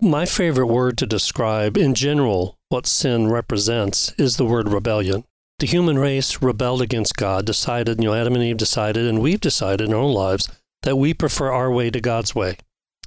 my 0.00 0.24
favorite 0.26 0.66
word 0.66 0.96
to 0.98 1.06
describe, 1.06 1.76
in 1.76 1.94
general, 1.94 2.56
what 2.68 2.86
sin 2.86 3.28
represents 3.28 4.12
is 4.12 4.36
the 4.36 4.44
word 4.44 4.68
rebellion. 4.68 5.24
The 5.58 5.66
human 5.66 5.98
race 5.98 6.40
rebelled 6.40 6.82
against 6.82 7.16
God, 7.16 7.44
decided, 7.44 7.98
you 7.98 8.08
know, 8.08 8.14
Adam 8.14 8.34
and 8.34 8.44
Eve 8.44 8.56
decided, 8.56 9.06
and 9.06 9.20
we've 9.20 9.40
decided 9.40 9.88
in 9.88 9.94
our 9.94 10.00
own 10.00 10.12
lives 10.12 10.48
that 10.82 10.96
we 10.96 11.14
prefer 11.14 11.50
our 11.50 11.72
way 11.72 11.90
to 11.90 12.00
God's 12.00 12.34
way. 12.34 12.56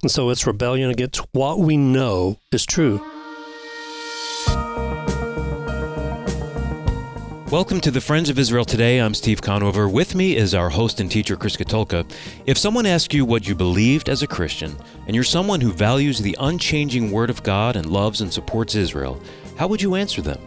And 0.02 0.10
so 0.10 0.28
it's 0.28 0.46
rebellion 0.46 0.90
against 0.90 1.24
what 1.32 1.58
we 1.60 1.78
know 1.78 2.38
is 2.52 2.66
true. 2.66 3.02
Welcome 7.52 7.82
to 7.82 7.90
the 7.90 8.00
Friends 8.00 8.30
of 8.30 8.38
Israel 8.38 8.64
Today. 8.64 8.98
I'm 8.98 9.12
Steve 9.12 9.42
Conover. 9.42 9.86
With 9.86 10.14
me 10.14 10.36
is 10.36 10.54
our 10.54 10.70
host 10.70 11.00
and 11.00 11.10
teacher, 11.10 11.36
Chris 11.36 11.54
Katulka. 11.54 12.10
If 12.46 12.56
someone 12.56 12.86
asks 12.86 13.12
you 13.12 13.26
what 13.26 13.46
you 13.46 13.54
believed 13.54 14.08
as 14.08 14.22
a 14.22 14.26
Christian, 14.26 14.74
and 15.06 15.14
you're 15.14 15.22
someone 15.22 15.60
who 15.60 15.70
values 15.70 16.18
the 16.18 16.34
unchanging 16.40 17.10
Word 17.10 17.28
of 17.28 17.42
God 17.42 17.76
and 17.76 17.84
loves 17.84 18.22
and 18.22 18.32
supports 18.32 18.74
Israel, 18.74 19.20
how 19.58 19.68
would 19.68 19.82
you 19.82 19.96
answer 19.96 20.22
them? 20.22 20.40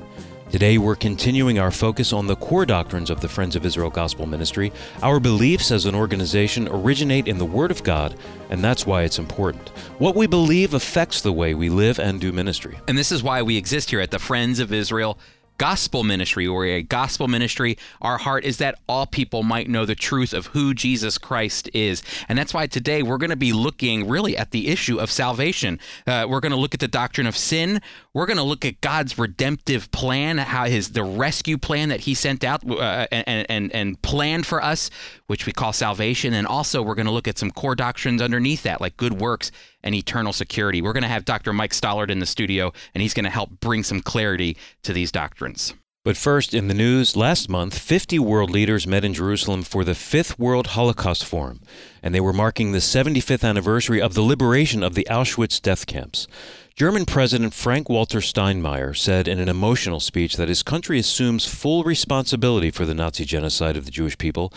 Today, 0.50 0.80
we're 0.80 0.96
continuing 0.96 1.60
our 1.60 1.70
focus 1.70 2.12
on 2.12 2.26
the 2.26 2.38
core 2.38 2.66
doctrines 2.66 3.12
of 3.12 3.22
the 3.22 3.30
Friends 3.30 3.56
of 3.56 3.68
Israel 3.68 3.92
Gospel 3.92 4.26
Ministry. 4.26 4.74
Our 5.04 5.20
beliefs 5.20 5.70
as 5.70 5.86
an 5.86 5.94
organization 5.94 6.68
originate 6.70 7.28
in 7.28 7.38
the 7.38 7.46
Word 7.46 7.70
of 7.70 7.84
God, 7.84 8.18
and 8.50 8.64
that's 8.64 8.88
why 8.88 9.04
it's 9.04 9.20
important. 9.20 9.70
What 10.00 10.16
we 10.16 10.26
believe 10.26 10.74
affects 10.74 11.22
the 11.22 11.34
way 11.34 11.54
we 11.54 11.70
live 11.70 12.00
and 12.00 12.20
do 12.20 12.32
ministry. 12.32 12.80
And 12.88 12.98
this 12.98 13.12
is 13.12 13.22
why 13.22 13.44
we 13.44 13.58
exist 13.58 13.92
here 13.92 14.00
at 14.00 14.10
the 14.10 14.18
Friends 14.18 14.58
of 14.58 14.74
Israel 14.74 15.20
gospel 15.58 16.04
ministry 16.04 16.46
or 16.46 16.66
a 16.66 16.82
gospel 16.82 17.28
ministry 17.28 17.78
our 18.02 18.18
heart 18.18 18.44
is 18.44 18.58
that 18.58 18.80
all 18.88 19.06
people 19.06 19.44
might 19.44 19.70
know 19.70 19.86
the 19.86 19.96
truth 19.96 20.34
of 20.34 20.48
who 20.48 20.74
jesus 20.74 21.18
christ 21.18 21.70
is. 21.74 22.04
And 22.30 22.38
that's 22.38 22.54
why 22.54 22.68
today 22.68 23.04
we're 23.04 23.18
going 23.18 23.30
to 23.30 23.36
be 23.36 23.54
looking 23.54 24.08
really 24.08 24.38
at 24.38 24.52
the 24.52 24.68
issue 24.68 25.00
of 25.00 25.12
salvation. 25.12 25.80
Uh, 26.08 26.26
we're 26.30 26.40
going 26.40 26.52
to 26.52 26.58
look 26.58 26.74
at 26.74 26.80
the 26.80 26.88
doctrine 26.88 27.28
of 27.28 27.36
sin. 27.36 27.82
We're 28.14 28.26
going 28.26 28.38
to 28.38 28.44
look 28.44 28.66
at 28.66 28.82
god's 28.82 29.18
redemptive 29.18 29.92
plan 29.92 30.38
how 30.38 30.66
his 30.66 30.92
the 30.92 31.04
rescue 31.04 31.58
plan 31.58 31.90
that 31.90 32.02
he 32.02 32.14
sent 32.14 32.44
out 32.44 32.70
uh, 32.70 33.08
and, 33.12 33.46
and 33.50 33.74
and 33.74 34.02
planned 34.02 34.46
for 34.46 34.64
us 34.64 34.90
which 35.28 35.46
we 35.46 35.52
call 35.52 35.74
salvation. 35.74 36.34
And 36.34 36.46
also 36.46 36.82
we're 36.82 36.96
going 36.96 37.08
to 37.08 37.12
look 37.12 37.28
at 37.28 37.38
some 37.38 37.52
core 37.52 37.76
doctrines 37.76 38.22
underneath 38.22 38.64
that 38.64 38.82
like 38.82 38.98
good 38.98 39.20
works 39.20 39.52
and 39.86 39.96
eternal 39.96 40.34
security. 40.34 40.82
We're 40.82 40.94
going 40.94 41.04
to 41.04 41.10
have 41.10 41.24
Dr. 41.24 41.54
Mike 41.54 41.72
Stallard 41.72 42.10
in 42.10 42.20
the 42.20 42.26
studio, 42.26 42.74
and 42.94 43.02
he's 43.02 43.14
going 43.14 43.24
to 43.24 43.30
help 43.30 43.62
bring 43.62 43.84
some 43.84 44.02
clarity 44.02 44.58
to 44.84 44.92
these 44.92 45.12
doctrines. 45.12 45.74
But 46.04 46.18
first, 46.18 46.54
in 46.54 46.68
the 46.68 46.76
news, 46.76 47.16
last 47.16 47.50
month, 47.50 47.80
50 47.80 48.20
world 48.20 48.52
leaders 48.52 48.86
met 48.86 49.04
in 49.04 49.16
Jerusalem 49.16 49.64
for 49.64 49.84
the 49.84 49.96
Fifth 49.96 50.38
World 50.38 50.68
Holocaust 50.68 51.26
Forum, 51.26 51.62
and 52.04 52.14
they 52.14 52.20
were 52.20 52.32
marking 52.32 52.72
the 52.72 52.78
75th 52.78 53.44
anniversary 53.44 54.00
of 54.00 54.14
the 54.14 54.22
liberation 54.22 54.84
of 54.84 54.94
the 54.94 55.08
Auschwitz 55.10 55.60
death 55.60 55.88
camps. 55.88 56.28
German 56.76 57.06
President 57.06 57.56
Frank 57.56 57.90
Walter 57.90 58.20
Steinmeier 58.20 58.96
said 58.96 59.28
in 59.28 59.40
an 59.40 59.50
emotional 59.50 60.00
speech 60.00 60.36
that 60.36 60.50
his 60.50 60.62
country 60.62 61.00
assumes 61.00 61.48
full 61.48 61.84
responsibility 61.84 62.70
for 62.70 62.86
the 62.86 62.94
Nazi 62.94 63.26
genocide 63.26 63.76
of 63.76 63.86
the 63.86 63.92
Jewish 63.92 64.18
people, 64.20 64.54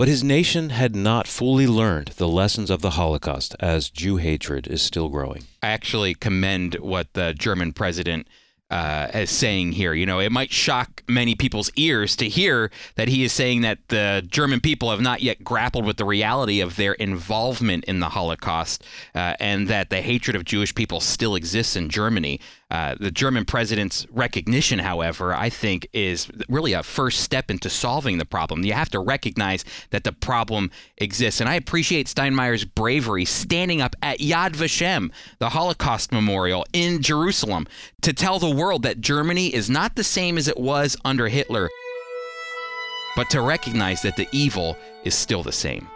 but 0.00 0.08
his 0.08 0.24
nation 0.24 0.70
had 0.70 0.96
not 0.96 1.26
fully 1.26 1.66
learned 1.66 2.08
the 2.16 2.26
lessons 2.26 2.70
of 2.70 2.80
the 2.80 2.92
Holocaust 2.92 3.54
as 3.60 3.90
Jew 3.90 4.16
hatred 4.16 4.66
is 4.66 4.80
still 4.80 5.10
growing. 5.10 5.42
I 5.62 5.68
actually 5.68 6.14
commend 6.14 6.76
what 6.76 7.12
the 7.12 7.34
German 7.34 7.74
president 7.74 8.26
uh, 8.70 9.26
saying 9.26 9.72
here. 9.72 9.92
You 9.92 10.06
know, 10.06 10.18
it 10.18 10.32
might 10.32 10.52
shock 10.52 11.02
many 11.06 11.34
people's 11.34 11.70
ears 11.76 12.16
to 12.16 12.30
hear 12.30 12.70
that 12.94 13.08
he 13.08 13.24
is 13.24 13.34
saying 13.34 13.60
that 13.60 13.88
the 13.88 14.26
German 14.26 14.60
people 14.60 14.90
have 14.90 15.02
not 15.02 15.20
yet 15.20 15.44
grappled 15.44 15.84
with 15.84 15.98
the 15.98 16.06
reality 16.06 16.62
of 16.62 16.76
their 16.76 16.94
involvement 16.94 17.84
in 17.84 18.00
the 18.00 18.08
Holocaust 18.08 18.82
uh, 19.14 19.34
and 19.38 19.68
that 19.68 19.90
the 19.90 20.00
hatred 20.00 20.34
of 20.34 20.46
Jewish 20.46 20.74
people 20.74 21.00
still 21.00 21.34
exists 21.34 21.76
in 21.76 21.90
Germany. 21.90 22.40
Uh, 22.70 22.94
the 23.00 23.10
German 23.10 23.44
president's 23.44 24.06
recognition, 24.10 24.78
however, 24.78 25.34
I 25.34 25.50
think 25.50 25.88
is 25.92 26.28
really 26.48 26.72
a 26.72 26.84
first 26.84 27.20
step 27.20 27.50
into 27.50 27.68
solving 27.68 28.18
the 28.18 28.24
problem. 28.24 28.64
You 28.64 28.74
have 28.74 28.90
to 28.90 29.00
recognize 29.00 29.64
that 29.90 30.04
the 30.04 30.12
problem 30.12 30.70
exists. 30.98 31.40
And 31.40 31.48
I 31.48 31.54
appreciate 31.54 32.06
Steinmeier's 32.06 32.64
bravery 32.64 33.24
standing 33.24 33.80
up 33.80 33.96
at 34.02 34.18
Yad 34.20 34.52
Vashem, 34.52 35.10
the 35.40 35.48
Holocaust 35.48 36.12
Memorial 36.12 36.64
in 36.72 37.02
Jerusalem, 37.02 37.66
to 38.02 38.12
tell 38.12 38.38
the 38.38 38.54
world 38.54 38.84
that 38.84 39.00
Germany 39.00 39.52
is 39.52 39.68
not 39.68 39.96
the 39.96 40.04
same 40.04 40.38
as 40.38 40.46
it 40.46 40.58
was 40.58 40.96
under 41.04 41.26
Hitler, 41.26 41.68
but 43.16 43.28
to 43.30 43.40
recognize 43.40 44.02
that 44.02 44.16
the 44.16 44.28
evil 44.30 44.76
is 45.02 45.14
still 45.16 45.42
the 45.42 45.52
same. 45.52 45.88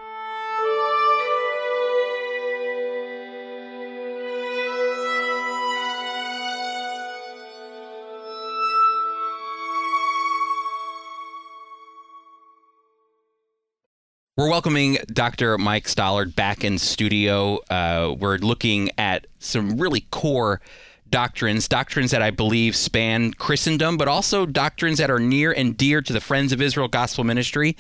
We're 14.37 14.51
welcoming 14.51 14.99
Dr. 15.07 15.57
Mike 15.59 15.85
Stallard 15.85 16.35
back 16.35 16.65
in 16.65 16.79
studio. 16.79 17.61
Uh, 17.71 18.17
we're 18.19 18.39
looking 18.39 18.91
at 18.99 19.29
some 19.39 19.79
really 19.79 20.09
core 20.11 20.61
doctrines, 21.09 21.69
doctrines 21.69 22.11
that 22.11 22.21
I 22.21 22.33
believe 22.33 22.75
span 22.75 23.33
Christendom, 23.35 23.97
but 23.97 24.09
also 24.09 24.45
doctrines 24.45 24.99
that 24.99 25.09
are 25.09 25.21
near 25.21 25.53
and 25.53 25.77
dear 25.77 26.03
to 26.03 26.13
the 26.13 26.21
Friends 26.21 26.53
of 26.53 26.61
Israel 26.61 26.89
Gospel 26.89 27.23
Ministry. 27.23 27.77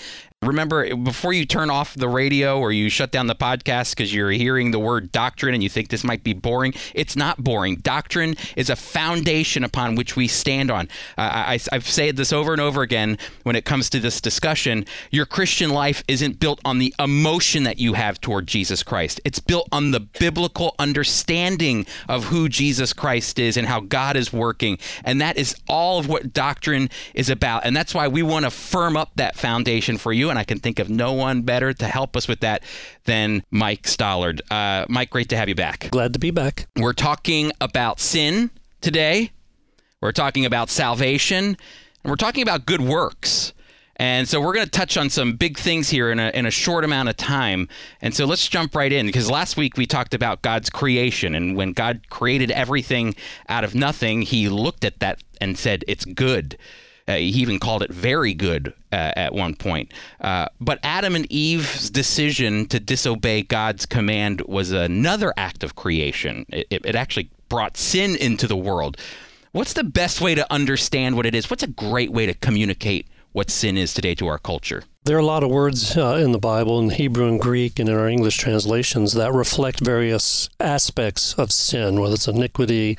Remember, 0.47 0.94
before 0.97 1.32
you 1.32 1.47
turn 1.47 1.71
off 1.71 1.94
the 1.94 2.09
radio 2.09 2.59
or 2.59 2.72
you 2.72 2.88
shut 2.88 3.10
down 3.10 3.27
the 3.27 3.34
podcast 3.34 3.91
because 3.91 4.12
you're 4.12 4.31
hearing 4.31 4.71
the 4.71 4.78
word 4.78 5.10
doctrine 5.10 5.55
and 5.55 5.62
you 5.62 5.69
think 5.69 5.88
this 5.88 6.05
might 6.05 6.22
be 6.22 6.34
boring, 6.34 6.75
it's 6.94 7.16
not 7.16 7.43
boring. 7.43 7.77
Doctrine 7.77 8.37
is 8.56 8.69
a 8.69 8.77
foundation 8.77 9.65
upon 9.65 9.94
which 9.94 10.16
we 10.16 10.28
stand 10.28 10.71
on. 10.71 10.88
Uh, 11.16 11.22
I, 11.56 11.60
I've 11.72 11.88
said 11.88 12.16
this 12.16 12.32
over 12.32 12.53
and 12.53 12.60
over 12.60 12.82
again 12.82 13.19
when 13.43 13.56
it 13.56 13.65
comes 13.65 13.88
to 13.91 14.00
this 14.00 14.21
discussion. 14.21 14.84
Your 15.10 15.27
Christian 15.27 15.71
life 15.71 16.05
isn't 16.09 16.38
built 16.41 16.61
on 16.65 16.78
the 16.78 16.94
emotion 16.99 17.65
that 17.65 17.78
you 17.78 17.94
have 17.94 18.21
toward 18.21 18.47
Jesus 18.47 18.82
Christ, 18.82 19.21
it's 19.25 19.41
built 19.41 19.69
on 19.72 19.91
the 19.91 20.00
biblical 20.00 20.75
understanding 20.78 21.87
of 22.09 22.25
who 22.25 22.49
Jesus 22.49 22.93
Christ 22.93 23.38
is 23.38 23.56
and 23.56 23.66
how 23.66 23.81
God 23.81 24.16
is 24.16 24.32
working. 24.32 24.78
And 25.05 25.21
that 25.21 25.37
is 25.37 25.55
all 25.69 25.99
of 25.99 26.09
what 26.09 26.32
doctrine 26.32 26.91
is 27.15 27.31
about. 27.31 27.65
And 27.65 27.76
that's 27.76 27.94
why 27.94 28.09
we 28.09 28.22
want 28.22 28.44
to 28.44 28.50
firm 28.50 28.97
up 28.97 29.12
that 29.16 29.37
foundation 29.37 29.97
for 29.97 30.12
you 30.12 30.31
and 30.34 30.38
I 30.40 30.44
can 30.44 30.58
think 30.58 30.80
of 30.80 30.90
no 30.90 31.12
one 31.12 31.42
better 31.42 31.72
to 31.72 31.86
help 31.86 32.16
us 32.16 32.26
with 32.26 32.40
that 32.40 32.64
than 33.04 33.44
Mike 33.52 33.84
Stallard. 33.84 34.40
Uh, 34.50 34.84
Mike, 34.88 35.10
great 35.10 35.28
to 35.28 35.36
have 35.36 35.48
you 35.48 35.54
back. 35.54 35.90
Glad 35.90 36.12
to 36.14 36.18
be 36.18 36.32
back. 36.32 36.66
We're 36.76 36.92
talking 36.92 37.52
about 37.60 38.00
sin 38.00 38.50
today. 38.80 39.30
We're 40.00 40.10
talking 40.10 40.44
about 40.44 40.70
salvation, 40.70 41.44
and 41.44 41.56
we're 42.10 42.16
talking 42.16 42.42
about 42.42 42.66
good 42.66 42.80
works. 42.80 43.52
And 43.96 44.28
so 44.28 44.40
we're 44.40 44.54
going 44.54 44.64
to 44.64 44.70
touch 44.70 44.96
on 44.96 45.08
some 45.08 45.34
big 45.34 45.56
things 45.56 45.88
here 45.88 46.10
in 46.10 46.18
a, 46.18 46.30
in 46.30 46.46
a 46.46 46.50
short 46.50 46.82
amount 46.82 47.10
of 47.10 47.16
time. 47.16 47.68
And 48.02 48.12
so 48.12 48.24
let's 48.24 48.48
jump 48.48 48.74
right 48.74 48.92
in 48.92 49.06
because 49.06 49.30
last 49.30 49.56
week 49.56 49.76
we 49.76 49.86
talked 49.86 50.14
about 50.14 50.42
God's 50.42 50.68
creation. 50.68 51.36
And 51.36 51.56
when 51.56 51.72
God 51.72 52.10
created 52.10 52.50
everything 52.50 53.14
out 53.48 53.62
of 53.62 53.76
nothing, 53.76 54.22
he 54.22 54.48
looked 54.48 54.84
at 54.84 54.98
that 54.98 55.22
and 55.40 55.56
said, 55.56 55.84
It's 55.86 56.04
good. 56.04 56.58
Uh, 57.06 57.16
he 57.16 57.25
even 57.26 57.59
called 57.59 57.82
it 57.82 57.91
very 57.91 58.32
good 58.32 58.72
uh, 58.92 59.12
at 59.16 59.34
one 59.34 59.54
point. 59.54 59.92
Uh, 60.20 60.47
but 60.60 60.78
Adam 60.82 61.15
and 61.15 61.31
Eve's 61.31 61.91
decision 61.91 62.66
to 62.66 62.81
disobey 62.81 63.42
God's 63.42 63.84
command 63.84 64.41
was 64.47 64.72
another 64.72 65.34
act 65.37 65.62
of 65.62 65.75
creation. 65.75 66.47
It, 66.48 66.66
it 66.70 66.94
actually 66.94 67.31
brought 67.48 67.76
sin 67.76 68.16
into 68.16 68.47
the 68.47 68.56
world. 68.56 68.97
What's 69.53 69.75
the 69.75 69.84
best 69.84 70.20
way 70.20 70.34
to 70.34 70.50
understand 70.53 71.16
what 71.16 71.26
it 71.26 71.34
is? 71.34 71.50
What's 71.50 71.62
a 71.62 71.69
great 71.69 72.10
way 72.10 72.26
to 72.26 72.34
communicate 72.34 73.06
what 73.32 73.50
sin 73.50 73.76
is 73.76 73.93
today 73.93 74.14
to 74.14 74.26
our 74.26 74.38
culture? 74.38 74.84
There 75.04 75.16
are 75.16 75.20
a 75.20 75.26
lot 75.26 75.44
of 75.44 75.50
words 75.50 75.97
uh, 75.98 76.19
in 76.22 76.32
the 76.32 76.38
Bible, 76.38 76.81
in 76.81 76.88
Hebrew 76.88 77.28
and 77.28 77.38
Greek, 77.38 77.78
and 77.78 77.88
in 77.88 77.94
our 77.94 78.09
English 78.09 78.38
translations 78.38 79.12
that 79.12 79.34
reflect 79.34 79.81
various 79.81 80.48
aspects 80.59 81.34
of 81.34 81.53
sin, 81.53 82.00
whether 82.00 82.14
it's 82.14 82.26
iniquity, 82.26 82.97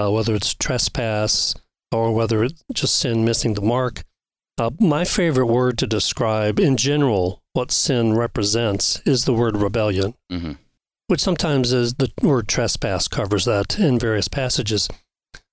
uh, 0.00 0.12
whether 0.12 0.34
it's 0.34 0.54
trespass, 0.54 1.54
or 1.94 2.12
whether 2.12 2.44
it's 2.44 2.62
just 2.72 2.98
sin 2.98 3.24
missing 3.24 3.54
the 3.54 3.60
mark. 3.60 4.04
Uh, 4.56 4.70
my 4.78 5.04
favorite 5.04 5.46
word 5.46 5.78
to 5.78 5.86
describe, 5.86 6.60
in 6.60 6.76
general, 6.76 7.42
what 7.54 7.70
sin 7.72 8.14
represents 8.14 9.00
is 9.04 9.24
the 9.24 9.32
word 9.32 9.56
rebellion, 9.56 10.14
mm-hmm. 10.30 10.52
which 11.08 11.20
sometimes 11.20 11.72
is 11.72 11.94
the 11.94 12.12
word 12.22 12.46
trespass 12.48 13.08
covers 13.08 13.44
that 13.44 13.78
in 13.78 13.98
various 13.98 14.28
passages. 14.28 14.88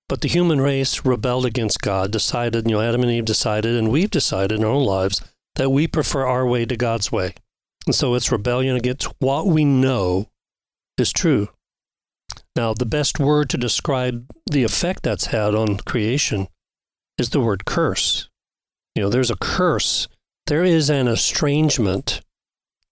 But 0.08 0.20
the 0.20 0.28
human 0.28 0.60
race 0.60 1.04
rebelled 1.04 1.46
against 1.46 1.80
God, 1.80 2.10
decided, 2.10 2.68
you 2.68 2.76
know, 2.76 2.82
Adam 2.82 3.02
and 3.02 3.10
Eve 3.10 3.24
decided, 3.24 3.76
and 3.76 3.90
we've 3.90 4.10
decided 4.10 4.58
in 4.58 4.64
our 4.64 4.70
own 4.70 4.84
lives 4.84 5.22
that 5.56 5.70
we 5.70 5.86
prefer 5.86 6.26
our 6.26 6.46
way 6.46 6.64
to 6.66 6.76
God's 6.76 7.10
way. 7.10 7.34
And 7.86 7.94
so 7.94 8.14
it's 8.14 8.30
rebellion 8.30 8.76
against 8.76 9.04
what 9.18 9.46
we 9.46 9.64
know 9.64 10.28
is 10.98 11.12
true. 11.12 11.48
Now, 12.54 12.74
the 12.74 12.86
best 12.86 13.18
word 13.18 13.48
to 13.50 13.56
describe 13.56 14.30
the 14.50 14.62
effect 14.62 15.02
that's 15.02 15.26
had 15.26 15.54
on 15.54 15.78
creation 15.78 16.48
is 17.18 17.30
the 17.30 17.40
word 17.40 17.64
curse. 17.64 18.28
You 18.94 19.02
know, 19.02 19.08
there's 19.08 19.30
a 19.30 19.36
curse. 19.36 20.08
There 20.46 20.64
is 20.64 20.90
an 20.90 21.08
estrangement 21.08 22.20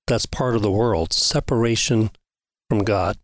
that's 0.06 0.26
part 0.26 0.56
of 0.56 0.62
the 0.62 0.70
world, 0.70 1.12
separation 1.12 2.10
from 2.68 2.84
God. 2.84 3.18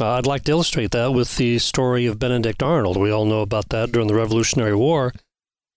Uh, 0.00 0.12
I'd 0.12 0.26
like 0.26 0.44
to 0.44 0.52
illustrate 0.52 0.92
that 0.92 1.12
with 1.12 1.36
the 1.36 1.58
story 1.58 2.06
of 2.06 2.18
Benedict 2.18 2.62
Arnold. 2.62 2.96
We 2.96 3.10
all 3.10 3.24
know 3.24 3.40
about 3.40 3.68
that 3.70 3.92
during 3.92 4.08
the 4.08 4.14
Revolutionary 4.14 4.74
War. 4.74 5.12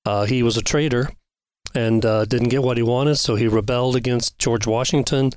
Uh, 0.05 0.25
he 0.25 0.43
was 0.43 0.55
a 0.55 0.61
traitor 0.61 1.09
and 1.73 2.05
uh, 2.05 2.25
didn't 2.25 2.49
get 2.49 2.63
what 2.63 2.77
he 2.77 2.83
wanted, 2.83 3.15
so 3.15 3.35
he 3.35 3.47
rebelled 3.47 3.95
against 3.95 4.39
George 4.39 4.65
Washington, 4.65 5.31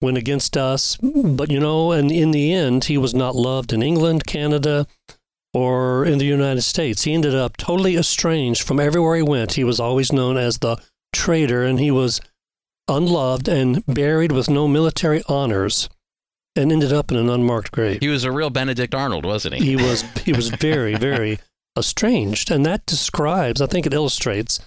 went 0.00 0.16
against 0.16 0.56
us. 0.56 0.96
But, 0.96 1.50
you 1.50 1.60
know, 1.60 1.92
and 1.92 2.10
in 2.10 2.30
the 2.30 2.52
end, 2.52 2.84
he 2.84 2.98
was 2.98 3.14
not 3.14 3.36
loved 3.36 3.72
in 3.72 3.82
England, 3.82 4.26
Canada, 4.26 4.86
or 5.54 6.04
in 6.04 6.18
the 6.18 6.24
United 6.24 6.62
States. 6.62 7.04
He 7.04 7.14
ended 7.14 7.34
up 7.34 7.56
totally 7.56 7.96
estranged 7.96 8.62
from 8.62 8.80
everywhere 8.80 9.16
he 9.16 9.22
went. 9.22 9.54
He 9.54 9.64
was 9.64 9.80
always 9.80 10.12
known 10.12 10.36
as 10.36 10.58
the 10.58 10.76
traitor, 11.12 11.64
and 11.64 11.80
he 11.80 11.90
was 11.90 12.20
unloved 12.88 13.48
and 13.48 13.84
buried 13.86 14.32
with 14.32 14.48
no 14.48 14.66
military 14.66 15.22
honors 15.28 15.88
and 16.56 16.72
ended 16.72 16.92
up 16.92 17.10
in 17.10 17.16
an 17.16 17.28
unmarked 17.28 17.70
grave. 17.70 18.00
He 18.00 18.08
was 18.08 18.24
a 18.24 18.32
real 18.32 18.50
Benedict 18.50 18.94
Arnold, 18.94 19.24
wasn't 19.24 19.54
he? 19.54 19.64
He 19.64 19.76
was 19.76 20.02
he 20.24 20.32
was 20.32 20.48
very 20.48 20.96
very 20.96 21.38
estranged, 21.78 22.50
and 22.50 22.66
that 22.66 22.84
describes. 22.86 23.60
I 23.60 23.66
think 23.66 23.86
it 23.86 23.94
illustrates 23.94 24.60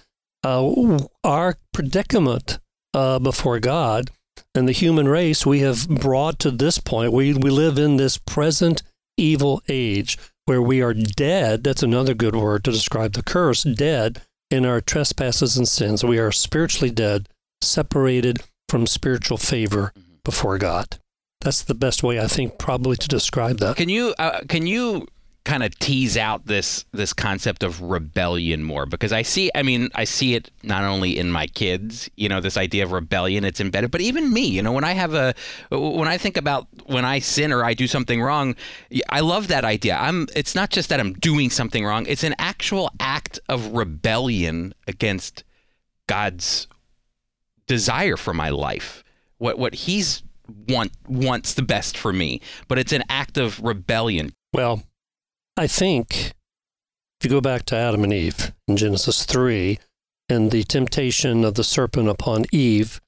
uh, 0.44 0.98
our 1.22 1.56
predicament 1.72 2.58
uh, 2.94 3.18
before 3.18 3.60
God 3.60 4.10
and 4.54 4.68
the 4.68 4.72
human 4.72 5.08
race. 5.08 5.46
We 5.46 5.60
have 5.60 5.88
brought 5.88 6.38
to 6.40 6.50
this 6.50 6.78
point. 6.78 7.12
We 7.12 7.34
we 7.34 7.50
live 7.50 7.78
in 7.78 7.96
this 7.96 8.18
present 8.18 8.82
evil 9.16 9.62
age 9.68 10.18
where 10.44 10.62
we 10.62 10.82
are 10.82 10.94
dead. 10.94 11.64
That's 11.64 11.82
another 11.82 12.14
good 12.14 12.34
word 12.34 12.64
to 12.64 12.72
describe 12.72 13.12
the 13.12 13.22
curse. 13.22 13.62
Dead 13.62 14.22
in 14.50 14.66
our 14.66 14.80
trespasses 14.80 15.56
and 15.56 15.66
sins. 15.66 16.04
We 16.04 16.18
are 16.18 16.32
spiritually 16.32 16.90
dead, 16.90 17.28
separated 17.62 18.42
from 18.68 18.86
spiritual 18.86 19.38
favor 19.38 19.92
before 20.24 20.58
God. 20.58 20.98
That's 21.40 21.62
the 21.62 21.74
best 21.74 22.02
way 22.02 22.20
I 22.20 22.28
think 22.28 22.58
probably 22.58 22.96
to 22.96 23.08
describe 23.08 23.58
that. 23.58 23.76
Can 23.76 23.88
you 23.88 24.14
uh, 24.18 24.40
can 24.48 24.66
you 24.66 25.08
kind 25.44 25.64
of 25.64 25.76
tease 25.80 26.16
out 26.16 26.46
this 26.46 26.84
this 26.92 27.12
concept 27.12 27.64
of 27.64 27.82
rebellion 27.82 28.62
more 28.62 28.86
because 28.86 29.12
I 29.12 29.22
see 29.22 29.50
I 29.54 29.62
mean 29.62 29.88
I 29.94 30.04
see 30.04 30.34
it 30.34 30.50
not 30.62 30.84
only 30.84 31.18
in 31.18 31.32
my 31.32 31.48
kids 31.48 32.08
you 32.16 32.28
know 32.28 32.40
this 32.40 32.56
idea 32.56 32.84
of 32.84 32.92
rebellion 32.92 33.44
it's 33.44 33.60
embedded 33.60 33.90
but 33.90 34.00
even 34.00 34.32
me 34.32 34.46
you 34.46 34.62
know 34.62 34.70
when 34.70 34.84
I 34.84 34.92
have 34.92 35.14
a 35.14 35.34
when 35.70 36.06
I 36.06 36.16
think 36.16 36.36
about 36.36 36.68
when 36.86 37.04
I 37.04 37.18
sin 37.18 37.52
or 37.52 37.64
I 37.64 37.74
do 37.74 37.88
something 37.88 38.22
wrong 38.22 38.54
I 39.08 39.20
love 39.20 39.48
that 39.48 39.64
idea. 39.64 39.96
I'm 39.96 40.28
it's 40.36 40.54
not 40.54 40.70
just 40.70 40.88
that 40.90 41.00
I'm 41.00 41.14
doing 41.14 41.50
something 41.50 41.84
wrong 41.84 42.06
it's 42.06 42.24
an 42.24 42.36
actual 42.38 42.90
act 43.00 43.40
of 43.48 43.72
rebellion 43.72 44.74
against 44.86 45.42
God's 46.06 46.68
desire 47.66 48.16
for 48.16 48.32
my 48.32 48.50
life. 48.50 49.02
What 49.38 49.58
what 49.58 49.74
he's 49.74 50.22
want 50.68 50.92
wants 51.08 51.54
the 51.54 51.62
best 51.62 51.96
for 51.96 52.12
me 52.12 52.40
but 52.68 52.78
it's 52.78 52.92
an 52.92 53.02
act 53.08 53.38
of 53.38 53.60
rebellion. 53.60 54.30
Well, 54.52 54.82
I 55.56 55.66
think 55.66 56.32
if 57.20 57.24
you 57.24 57.30
go 57.30 57.40
back 57.40 57.64
to 57.66 57.76
Adam 57.76 58.04
and 58.04 58.12
Eve 58.12 58.52
in 58.66 58.76
Genesis 58.76 59.24
3 59.24 59.78
and 60.28 60.50
the 60.50 60.64
temptation 60.64 61.44
of 61.44 61.54
the 61.54 61.64
serpent 61.64 62.08
upon 62.08 62.46
Eve, 62.52 63.00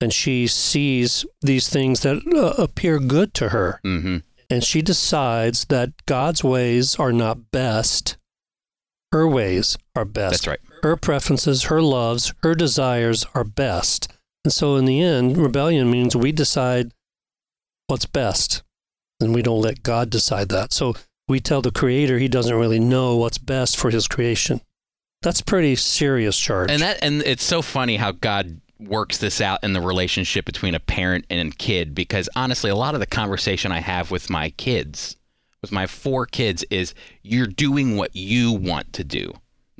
and 0.00 0.12
she 0.12 0.46
sees 0.48 1.24
these 1.42 1.68
things 1.68 2.00
that 2.00 2.22
uh, 2.34 2.60
appear 2.62 2.98
good 2.98 3.34
to 3.34 3.50
her, 3.50 3.80
hmm 3.82 4.18
and 4.50 4.62
she 4.62 4.82
decides 4.82 5.64
that 5.66 5.92
God's 6.04 6.44
ways 6.44 6.96
are 6.96 7.12
not 7.12 7.50
best, 7.52 8.18
her 9.10 9.26
ways 9.26 9.78
are 9.96 10.04
best. 10.04 10.44
that's 10.44 10.46
right 10.46 10.60
Her 10.82 10.94
preferences, 10.96 11.64
her 11.64 11.80
loves, 11.80 12.34
her 12.42 12.54
desires 12.54 13.24
are 13.34 13.44
best. 13.44 14.12
And 14.44 14.52
so 14.52 14.76
in 14.76 14.84
the 14.84 15.00
end, 15.00 15.38
rebellion 15.38 15.90
means 15.90 16.14
we 16.14 16.32
decide 16.32 16.92
what's 17.86 18.04
best, 18.04 18.62
and 19.20 19.34
we 19.34 19.40
don't 19.40 19.62
let 19.62 19.82
God 19.82 20.10
decide 20.10 20.50
that. 20.50 20.74
So 20.74 20.96
we 21.32 21.40
tell 21.40 21.62
the 21.62 21.72
creator 21.72 22.18
he 22.18 22.28
doesn't 22.28 22.54
really 22.54 22.78
know 22.78 23.16
what's 23.16 23.38
best 23.38 23.76
for 23.78 23.90
his 23.90 24.06
creation. 24.06 24.60
That's 25.22 25.40
pretty 25.40 25.76
serious 25.76 26.38
charge. 26.38 26.70
And 26.70 26.82
that 26.82 26.98
and 27.02 27.22
it's 27.22 27.42
so 27.42 27.62
funny 27.62 27.96
how 27.96 28.12
God 28.12 28.60
works 28.78 29.18
this 29.18 29.40
out 29.40 29.64
in 29.64 29.72
the 29.72 29.80
relationship 29.80 30.44
between 30.44 30.74
a 30.74 30.80
parent 30.80 31.24
and 31.30 31.56
kid 31.56 31.94
because 31.94 32.28
honestly 32.36 32.68
a 32.68 32.76
lot 32.76 32.94
of 32.94 33.00
the 33.00 33.06
conversation 33.06 33.72
I 33.72 33.80
have 33.80 34.10
with 34.10 34.28
my 34.28 34.50
kids 34.50 35.16
with 35.62 35.70
my 35.70 35.86
four 35.86 36.26
kids 36.26 36.64
is 36.68 36.92
you're 37.22 37.46
doing 37.46 37.96
what 37.96 38.14
you 38.14 38.52
want 38.52 38.92
to 38.94 39.04
do 39.04 39.32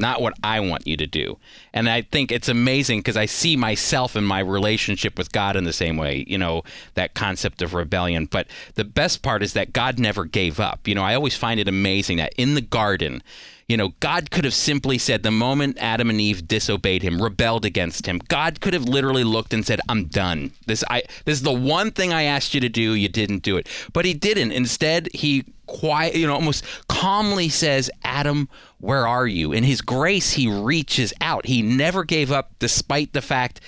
not 0.03 0.21
what 0.21 0.35
I 0.45 0.61
want 0.61 0.87
you 0.87 0.99
to 0.99 1.07
do. 1.07 1.39
And 1.73 1.89
I 1.89 2.03
think 2.03 2.31
it's 2.31 2.49
amazing 2.49 2.99
because 2.99 3.17
I 3.17 3.25
see 3.25 3.57
myself 3.57 4.15
in 4.15 4.25
my 4.25 4.41
relationship 4.41 5.17
with 5.17 5.33
God 5.33 5.57
in 5.57 5.65
the 5.65 5.73
same 5.73 5.97
way, 5.97 6.27
you 6.29 6.37
know, 6.37 6.65
that 6.93 7.15
concept 7.15 7.63
of 7.63 7.73
rebellion. 7.73 8.27
But 8.27 8.49
the 8.75 8.85
best 8.85 9.23
part 9.23 9.43
is 9.43 9.55
that 9.55 9.73
God 9.73 9.99
never 9.99 10.27
gave 10.27 10.61
up. 10.61 10.87
You 10.87 10.95
know, 10.95 11.03
I 11.03 11.15
always 11.15 11.37
find 11.37 11.59
it 11.59 11.69
amazing 11.69 12.19
that 12.19 12.35
in 12.37 12.55
the 12.55 12.61
garden, 12.61 13.23
you 13.69 13.79
know, 13.79 13.95
God 14.01 14.31
could 14.31 14.45
have 14.45 14.53
simply 14.53 14.99
said 14.99 15.23
the 15.23 15.31
moment 15.31 15.79
Adam 15.79 16.11
and 16.11 16.21
Eve 16.21 16.47
disobeyed 16.47 17.03
him, 17.03 17.23
rebelled 17.23 17.65
against 17.65 18.05
him, 18.07 18.19
God 18.29 18.61
could 18.61 18.75
have 18.75 18.85
literally 18.85 19.25
looked 19.25 19.55
and 19.55 19.65
said, 19.65 19.81
"I'm 19.89 20.07
done. 20.07 20.53
This 20.67 20.85
I 20.91 21.05
this 21.25 21.39
is 21.39 21.43
the 21.43 21.53
one 21.53 21.91
thing 21.91 22.13
I 22.13 22.25
asked 22.25 22.53
you 22.53 22.61
to 22.61 22.69
do, 22.69 22.93
you 22.95 23.09
didn't 23.09 23.43
do 23.43 23.57
it." 23.57 23.67
But 23.95 24.05
he 24.05 24.13
didn't. 24.13 24.53
Instead, 24.53 25.09
he 25.15 25.45
quiet, 25.81 26.15
you 26.15 26.27
know, 26.27 26.35
almost 26.35 26.65
calmly 26.89 27.49
says, 27.49 27.91
"Adam, 28.05 28.49
where 28.79 29.07
are 29.07 29.27
you?" 29.27 29.53
In 29.53 29.65
his 29.65 29.81
grace, 29.81 30.33
he 30.33 30.49
reaches 30.49 31.13
out. 31.21 31.47
He 31.47 31.63
never 31.63 32.05
gave 32.05 32.31
up 32.31 32.53
despite 32.59 33.13
the 33.13 33.23
fact 33.23 33.61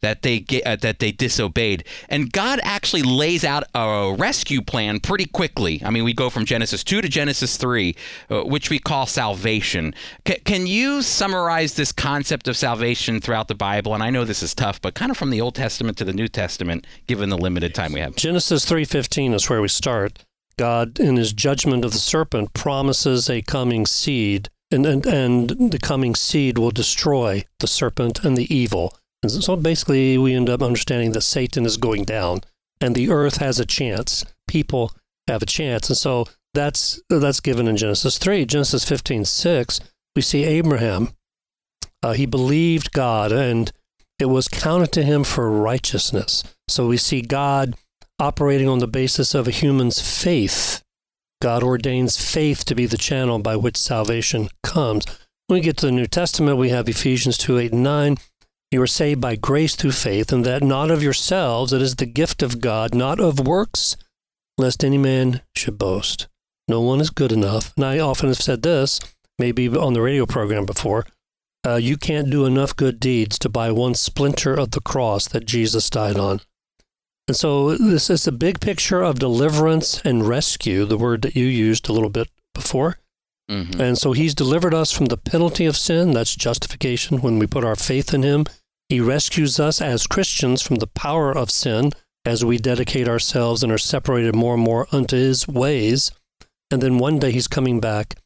that 0.00 0.22
they 0.22 0.44
uh, 0.64 0.76
that 0.76 0.98
they 0.98 1.12
disobeyed. 1.12 1.84
And 2.08 2.32
God 2.32 2.60
actually 2.62 3.02
lays 3.02 3.44
out 3.44 3.64
a 3.74 4.14
rescue 4.16 4.62
plan 4.62 5.00
pretty 5.00 5.26
quickly. 5.26 5.82
I 5.84 5.90
mean, 5.90 6.04
we 6.04 6.12
go 6.12 6.30
from 6.30 6.44
Genesis 6.44 6.84
2 6.84 7.00
to 7.00 7.08
Genesis 7.08 7.56
3, 7.56 7.96
uh, 8.30 8.42
which 8.42 8.70
we 8.70 8.78
call 8.78 9.06
salvation. 9.06 9.94
C- 10.26 10.38
can 10.44 10.66
you 10.66 11.02
summarize 11.02 11.74
this 11.74 11.92
concept 11.92 12.48
of 12.48 12.56
salvation 12.56 13.20
throughout 13.20 13.48
the 13.48 13.54
Bible? 13.54 13.94
And 13.94 14.02
I 14.02 14.10
know 14.10 14.24
this 14.24 14.42
is 14.42 14.54
tough, 14.54 14.80
but 14.80 14.94
kind 14.94 15.10
of 15.10 15.16
from 15.16 15.30
the 15.30 15.40
Old 15.40 15.54
Testament 15.54 15.98
to 15.98 16.04
the 16.04 16.12
New 16.12 16.28
Testament, 16.28 16.86
given 17.06 17.28
the 17.28 17.38
limited 17.38 17.74
time 17.74 17.92
we 17.92 18.00
have. 18.00 18.14
Genesis 18.16 18.64
3:15 18.64 19.34
is 19.34 19.48
where 19.50 19.60
we 19.60 19.68
start. 19.68 20.24
God 20.58 21.00
in 21.00 21.16
his 21.16 21.32
judgment 21.32 21.84
of 21.84 21.92
the 21.92 21.98
serpent 21.98 22.52
promises 22.52 23.30
a 23.30 23.40
coming 23.40 23.86
seed 23.86 24.50
and, 24.70 24.84
and 24.84 25.06
and 25.06 25.72
the 25.72 25.78
coming 25.78 26.14
seed 26.14 26.58
will 26.58 26.70
destroy 26.70 27.44
the 27.60 27.66
serpent 27.66 28.24
and 28.24 28.36
the 28.36 28.54
evil. 28.54 28.94
And 29.22 29.32
so 29.32 29.56
basically 29.56 30.18
we 30.18 30.34
end 30.34 30.50
up 30.50 30.62
understanding 30.62 31.12
that 31.12 31.22
Satan 31.22 31.64
is 31.64 31.78
going 31.78 32.04
down 32.04 32.42
and 32.80 32.94
the 32.94 33.10
earth 33.10 33.38
has 33.38 33.58
a 33.58 33.66
chance. 33.66 34.24
People 34.46 34.92
have 35.26 35.42
a 35.42 35.46
chance. 35.46 35.88
And 35.88 35.96
so 35.96 36.26
that's 36.52 37.00
that's 37.08 37.40
given 37.40 37.66
in 37.66 37.78
Genesis 37.78 38.18
3. 38.18 38.44
Genesis 38.44 38.84
15:6, 38.84 39.80
we 40.14 40.20
see 40.20 40.44
Abraham 40.44 41.12
uh, 42.02 42.12
he 42.12 42.26
believed 42.26 42.92
God 42.92 43.32
and 43.32 43.72
it 44.18 44.26
was 44.26 44.48
counted 44.48 44.92
to 44.92 45.02
him 45.02 45.24
for 45.24 45.50
righteousness. 45.50 46.42
So 46.68 46.86
we 46.86 46.96
see 46.96 47.22
God 47.22 47.74
operating 48.18 48.68
on 48.68 48.78
the 48.78 48.88
basis 48.88 49.34
of 49.34 49.46
a 49.46 49.52
human's 49.52 50.00
faith. 50.00 50.82
God 51.40 51.62
ordains 51.62 52.16
faith 52.16 52.64
to 52.64 52.74
be 52.74 52.86
the 52.86 52.96
channel 52.98 53.38
by 53.38 53.56
which 53.56 53.76
salvation 53.76 54.48
comes. 54.62 55.04
When 55.46 55.58
we 55.58 55.60
get 55.60 55.76
to 55.78 55.86
the 55.86 55.92
New 55.92 56.06
Testament, 56.06 56.58
we 56.58 56.70
have 56.70 56.88
Ephesians 56.88 57.38
2 57.38 57.58
8 57.58 57.72
and 57.72 57.82
9. 57.82 58.16
You 58.70 58.82
are 58.82 58.86
saved 58.86 59.20
by 59.20 59.36
grace 59.36 59.76
through 59.76 59.92
faith, 59.92 60.32
and 60.32 60.44
that 60.44 60.62
not 60.62 60.90
of 60.90 61.02
yourselves, 61.02 61.72
it 61.72 61.80
is 61.80 61.96
the 61.96 62.06
gift 62.06 62.42
of 62.42 62.60
God, 62.60 62.94
not 62.94 63.18
of 63.18 63.46
works, 63.46 63.96
lest 64.58 64.84
any 64.84 64.98
man 64.98 65.40
should 65.56 65.78
boast. 65.78 66.28
No 66.66 66.82
one 66.82 67.00
is 67.00 67.08
good 67.08 67.32
enough. 67.32 67.72
And 67.76 67.86
I 67.86 67.98
often 67.98 68.28
have 68.28 68.36
said 68.36 68.62
this, 68.62 69.00
maybe 69.38 69.68
on 69.68 69.94
the 69.94 70.02
radio 70.02 70.26
program 70.26 70.66
before. 70.66 71.06
Uh, 71.66 71.76
you 71.76 71.96
can't 71.96 72.30
do 72.30 72.44
enough 72.44 72.76
good 72.76 73.00
deeds 73.00 73.38
to 73.38 73.48
buy 73.48 73.70
one 73.70 73.94
splinter 73.94 74.54
of 74.54 74.72
the 74.72 74.80
cross 74.80 75.26
that 75.28 75.46
Jesus 75.46 75.88
died 75.88 76.18
on. 76.18 76.40
And 77.28 77.36
so 77.36 77.76
this 77.76 78.08
is 78.08 78.26
a 78.26 78.32
big 78.32 78.58
picture 78.58 79.02
of 79.02 79.18
deliverance 79.18 80.00
and 80.02 80.26
rescue, 80.26 80.86
the 80.86 80.96
word 80.96 81.22
that 81.22 81.36
you 81.36 81.44
used 81.44 81.88
a 81.88 81.92
little 81.92 82.08
bit 82.08 82.28
before. 82.54 82.96
Mhm. 83.50 83.78
And 83.78 83.98
so 83.98 84.12
he's 84.12 84.34
delivered 84.34 84.74
us 84.74 84.92
from 84.92 85.06
the 85.06 85.18
penalty 85.18 85.66
of 85.66 85.76
sin. 85.76 86.12
That's 86.12 86.34
justification 86.34 87.20
when 87.20 87.38
we 87.38 87.46
put 87.46 87.64
our 87.64 87.76
faith 87.76 88.14
in 88.14 88.22
him. 88.22 88.46
He 88.88 89.00
rescues 89.00 89.60
us 89.60 89.82
as 89.82 90.06
Christians 90.06 90.62
from 90.62 90.76
the 90.76 90.86
power 90.86 91.30
of 91.30 91.50
sin 91.50 91.92
as 92.24 92.44
we 92.44 92.56
dedicate 92.56 93.08
ourselves 93.08 93.62
and 93.62 93.70
are 93.70 93.78
separated 93.78 94.34
more 94.34 94.54
and 94.54 94.62
more 94.62 94.88
unto 94.90 95.16
his 95.16 95.46
ways. 95.46 96.10
And 96.70 96.82
then 96.82 96.98
one 96.98 97.18
day 97.18 97.30
he's 97.30 97.48
coming 97.48 97.78
back 97.78 98.16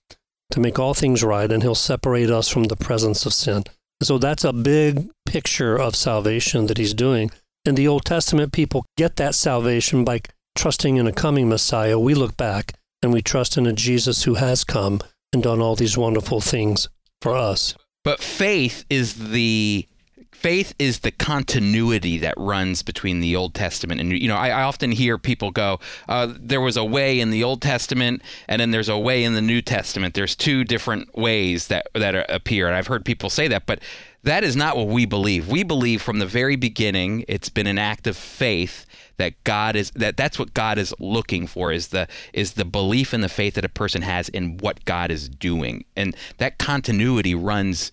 to 0.52 0.60
make 0.60 0.78
all 0.78 0.94
things 0.94 1.24
right 1.24 1.50
and 1.50 1.62
he'll 1.62 1.74
separate 1.74 2.30
us 2.30 2.48
from 2.48 2.64
the 2.64 2.76
presence 2.76 3.26
of 3.26 3.34
sin. 3.34 3.64
And 4.00 4.06
so 4.06 4.18
that's 4.18 4.44
a 4.44 4.52
big 4.52 5.08
picture 5.26 5.76
of 5.76 5.96
salvation 5.96 6.66
that 6.66 6.78
he's 6.78 6.94
doing. 6.94 7.30
In 7.64 7.76
the 7.76 7.86
Old 7.86 8.04
Testament, 8.04 8.52
people 8.52 8.84
get 8.96 9.14
that 9.16 9.36
salvation 9.36 10.04
by 10.04 10.22
trusting 10.56 10.96
in 10.96 11.06
a 11.06 11.12
coming 11.12 11.48
Messiah. 11.48 11.96
We 11.96 12.12
look 12.12 12.36
back 12.36 12.74
and 13.00 13.12
we 13.12 13.22
trust 13.22 13.56
in 13.56 13.66
a 13.66 13.72
Jesus 13.72 14.24
who 14.24 14.34
has 14.34 14.64
come 14.64 15.00
and 15.32 15.44
done 15.44 15.60
all 15.60 15.76
these 15.76 15.96
wonderful 15.96 16.40
things 16.40 16.88
for 17.20 17.36
us. 17.36 17.76
But 18.02 18.20
faith 18.20 18.84
is 18.90 19.30
the 19.30 19.86
faith 20.32 20.74
is 20.80 21.00
the 21.00 21.12
continuity 21.12 22.18
that 22.18 22.34
runs 22.36 22.82
between 22.82 23.20
the 23.20 23.36
Old 23.36 23.54
Testament 23.54 24.00
and 24.00 24.10
you 24.10 24.26
know 24.26 24.34
I, 24.34 24.48
I 24.48 24.62
often 24.62 24.90
hear 24.90 25.16
people 25.16 25.52
go 25.52 25.78
uh, 26.08 26.32
there 26.36 26.60
was 26.60 26.76
a 26.76 26.84
way 26.84 27.20
in 27.20 27.30
the 27.30 27.44
Old 27.44 27.62
Testament 27.62 28.22
and 28.48 28.58
then 28.58 28.72
there's 28.72 28.88
a 28.88 28.98
way 28.98 29.22
in 29.22 29.34
the 29.34 29.42
New 29.42 29.62
Testament 29.62 30.14
there's 30.14 30.34
two 30.34 30.64
different 30.64 31.16
ways 31.16 31.68
that 31.68 31.86
that 31.94 32.28
appear 32.28 32.66
and 32.66 32.74
I've 32.74 32.88
heard 32.88 33.04
people 33.04 33.30
say 33.30 33.46
that 33.48 33.66
but 33.66 33.80
that 34.24 34.44
is 34.44 34.56
not 34.56 34.76
what 34.76 34.88
we 34.88 35.06
believe 35.06 35.48
we 35.48 35.62
believe 35.62 36.00
from 36.02 36.18
the 36.18 36.26
very 36.26 36.56
beginning 36.56 37.24
it's 37.28 37.48
been 37.48 37.66
an 37.66 37.78
act 37.78 38.06
of 38.06 38.16
faith 38.16 38.86
that 39.16 39.42
God 39.44 39.76
is 39.76 39.90
that 39.92 40.16
that's 40.16 40.38
what 40.38 40.54
God 40.54 40.78
is 40.78 40.94
looking 40.98 41.46
for 41.46 41.72
is 41.72 41.88
the 41.88 42.08
is 42.32 42.54
the 42.54 42.64
belief 42.64 43.12
and 43.12 43.22
the 43.22 43.28
faith 43.28 43.54
that 43.54 43.64
a 43.64 43.68
person 43.68 44.02
has 44.02 44.28
in 44.28 44.56
what 44.58 44.84
God 44.84 45.10
is 45.10 45.28
doing 45.28 45.84
and 45.96 46.16
that 46.38 46.58
continuity 46.58 47.34
runs 47.34 47.92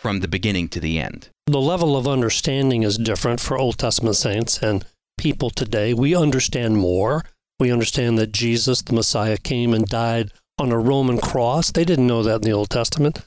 from 0.00 0.20
the 0.20 0.28
beginning 0.28 0.66
to 0.66 0.80
the 0.80 0.98
end. 0.98 1.28
The 1.46 1.60
level 1.60 1.94
of 1.94 2.08
understanding 2.08 2.82
is 2.84 2.96
different 2.96 3.38
for 3.38 3.58
Old 3.58 3.76
Testament 3.76 4.16
saints 4.16 4.62
and 4.62 4.86
people 5.18 5.50
today. 5.50 5.92
We 5.92 6.16
understand 6.16 6.78
more. 6.78 7.24
We 7.58 7.70
understand 7.70 8.16
that 8.18 8.32
Jesus, 8.32 8.80
the 8.80 8.94
Messiah, 8.94 9.36
came 9.36 9.74
and 9.74 9.84
died 9.84 10.32
on 10.58 10.72
a 10.72 10.78
Roman 10.78 11.18
cross. 11.18 11.70
They 11.70 11.84
didn't 11.84 12.06
know 12.06 12.22
that 12.22 12.36
in 12.36 12.42
the 12.42 12.52
Old 12.52 12.70
Testament. 12.70 13.20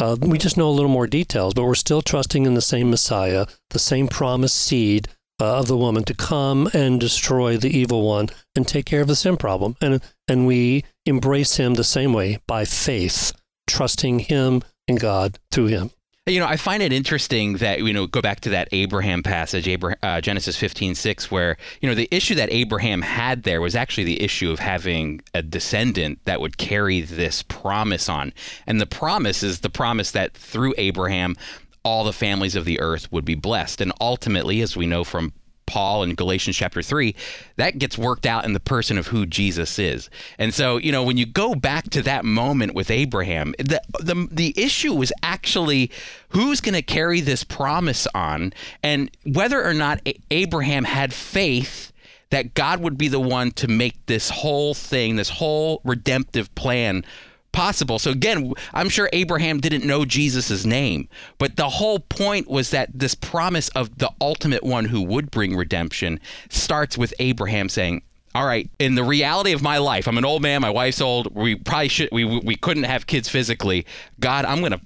Uh, 0.00 0.16
we 0.18 0.38
just 0.38 0.56
know 0.56 0.68
a 0.68 0.72
little 0.72 0.90
more 0.90 1.06
details, 1.06 1.52
but 1.52 1.64
we're 1.64 1.74
still 1.74 2.00
trusting 2.00 2.46
in 2.46 2.54
the 2.54 2.62
same 2.62 2.88
Messiah, 2.88 3.46
the 3.68 3.78
same 3.78 4.08
promised 4.08 4.56
seed 4.56 5.08
uh, 5.38 5.58
of 5.58 5.68
the 5.68 5.76
woman 5.76 6.04
to 6.04 6.14
come 6.14 6.70
and 6.72 6.98
destroy 6.98 7.58
the 7.58 7.68
evil 7.68 8.08
one 8.08 8.28
and 8.56 8.66
take 8.66 8.86
care 8.86 9.02
of 9.02 9.08
the 9.08 9.16
sin 9.16 9.36
problem. 9.36 9.76
And, 9.82 10.00
and 10.26 10.46
we 10.46 10.84
embrace 11.04 11.56
him 11.56 11.74
the 11.74 11.84
same 11.84 12.14
way 12.14 12.38
by 12.46 12.64
faith, 12.64 13.32
trusting 13.66 14.20
him 14.20 14.62
and 14.88 14.98
God 14.98 15.38
through 15.50 15.66
him. 15.66 15.90
You 16.26 16.38
know, 16.38 16.46
I 16.46 16.56
find 16.56 16.82
it 16.82 16.92
interesting 16.92 17.56
that, 17.56 17.78
you 17.78 17.94
know, 17.94 18.06
go 18.06 18.20
back 18.20 18.40
to 18.40 18.50
that 18.50 18.68
Abraham 18.72 19.22
passage, 19.22 19.66
Abraham, 19.66 19.98
uh, 20.02 20.20
Genesis 20.20 20.54
15, 20.54 20.94
6, 20.94 21.30
where, 21.30 21.56
you 21.80 21.88
know, 21.88 21.94
the 21.94 22.08
issue 22.10 22.34
that 22.34 22.52
Abraham 22.52 23.00
had 23.00 23.44
there 23.44 23.60
was 23.62 23.74
actually 23.74 24.04
the 24.04 24.22
issue 24.22 24.50
of 24.50 24.58
having 24.58 25.22
a 25.34 25.42
descendant 25.42 26.18
that 26.26 26.40
would 26.40 26.58
carry 26.58 27.00
this 27.00 27.42
promise 27.42 28.08
on. 28.08 28.34
And 28.66 28.80
the 28.80 28.86
promise 28.86 29.42
is 29.42 29.60
the 29.60 29.70
promise 29.70 30.10
that 30.10 30.34
through 30.34 30.74
Abraham, 30.76 31.36
all 31.84 32.04
the 32.04 32.12
families 32.12 32.54
of 32.54 32.66
the 32.66 32.80
earth 32.80 33.10
would 33.10 33.24
be 33.24 33.34
blessed. 33.34 33.80
And 33.80 33.90
ultimately, 33.98 34.60
as 34.60 34.76
we 34.76 34.86
know 34.86 35.04
from 35.04 35.32
Paul 35.70 36.02
in 36.02 36.16
Galatians 36.16 36.56
chapter 36.56 36.82
3, 36.82 37.14
that 37.56 37.78
gets 37.78 37.96
worked 37.96 38.26
out 38.26 38.44
in 38.44 38.54
the 38.54 38.60
person 38.60 38.98
of 38.98 39.06
who 39.06 39.24
Jesus 39.24 39.78
is. 39.78 40.10
And 40.36 40.52
so, 40.52 40.78
you 40.78 40.90
know, 40.90 41.04
when 41.04 41.16
you 41.16 41.26
go 41.26 41.54
back 41.54 41.88
to 41.90 42.02
that 42.02 42.24
moment 42.24 42.74
with 42.74 42.90
Abraham, 42.90 43.54
the 43.58 43.80
the, 44.00 44.26
the 44.30 44.52
issue 44.56 44.92
was 44.92 45.12
actually 45.22 45.92
who's 46.30 46.60
going 46.60 46.74
to 46.74 46.82
carry 46.82 47.20
this 47.20 47.44
promise 47.44 48.08
on 48.14 48.52
and 48.82 49.10
whether 49.24 49.64
or 49.64 49.74
not 49.74 50.00
Abraham 50.30 50.84
had 50.84 51.14
faith 51.14 51.92
that 52.30 52.54
God 52.54 52.80
would 52.80 52.98
be 52.98 53.08
the 53.08 53.20
one 53.20 53.52
to 53.52 53.68
make 53.68 54.06
this 54.06 54.30
whole 54.30 54.74
thing, 54.74 55.16
this 55.16 55.28
whole 55.30 55.80
redemptive 55.84 56.52
plan 56.54 57.04
possible. 57.52 57.98
So 57.98 58.10
again, 58.10 58.52
I'm 58.72 58.88
sure 58.88 59.08
Abraham 59.12 59.60
didn't 59.60 59.86
know 59.86 60.04
Jesus' 60.04 60.64
name, 60.64 61.08
but 61.38 61.56
the 61.56 61.68
whole 61.68 62.00
point 62.00 62.48
was 62.48 62.70
that 62.70 62.90
this 62.94 63.14
promise 63.14 63.68
of 63.70 63.98
the 63.98 64.10
ultimate 64.20 64.62
one 64.62 64.86
who 64.86 65.02
would 65.02 65.30
bring 65.30 65.56
redemption 65.56 66.20
starts 66.48 66.96
with 66.96 67.14
Abraham 67.18 67.68
saying, 67.68 68.02
all 68.34 68.46
right, 68.46 68.70
in 68.78 68.94
the 68.94 69.02
reality 69.02 69.52
of 69.52 69.62
my 69.62 69.78
life, 69.78 70.06
I'm 70.06 70.18
an 70.18 70.24
old 70.24 70.42
man, 70.42 70.60
my 70.60 70.70
wife's 70.70 71.00
old, 71.00 71.34
we 71.34 71.56
probably 71.56 71.88
should 71.88 72.08
we 72.12 72.24
we 72.24 72.54
couldn't 72.54 72.84
have 72.84 73.06
kids 73.06 73.28
physically. 73.28 73.84
God, 74.20 74.44
I'm 74.44 74.60
going 74.60 74.72
to 74.72 74.80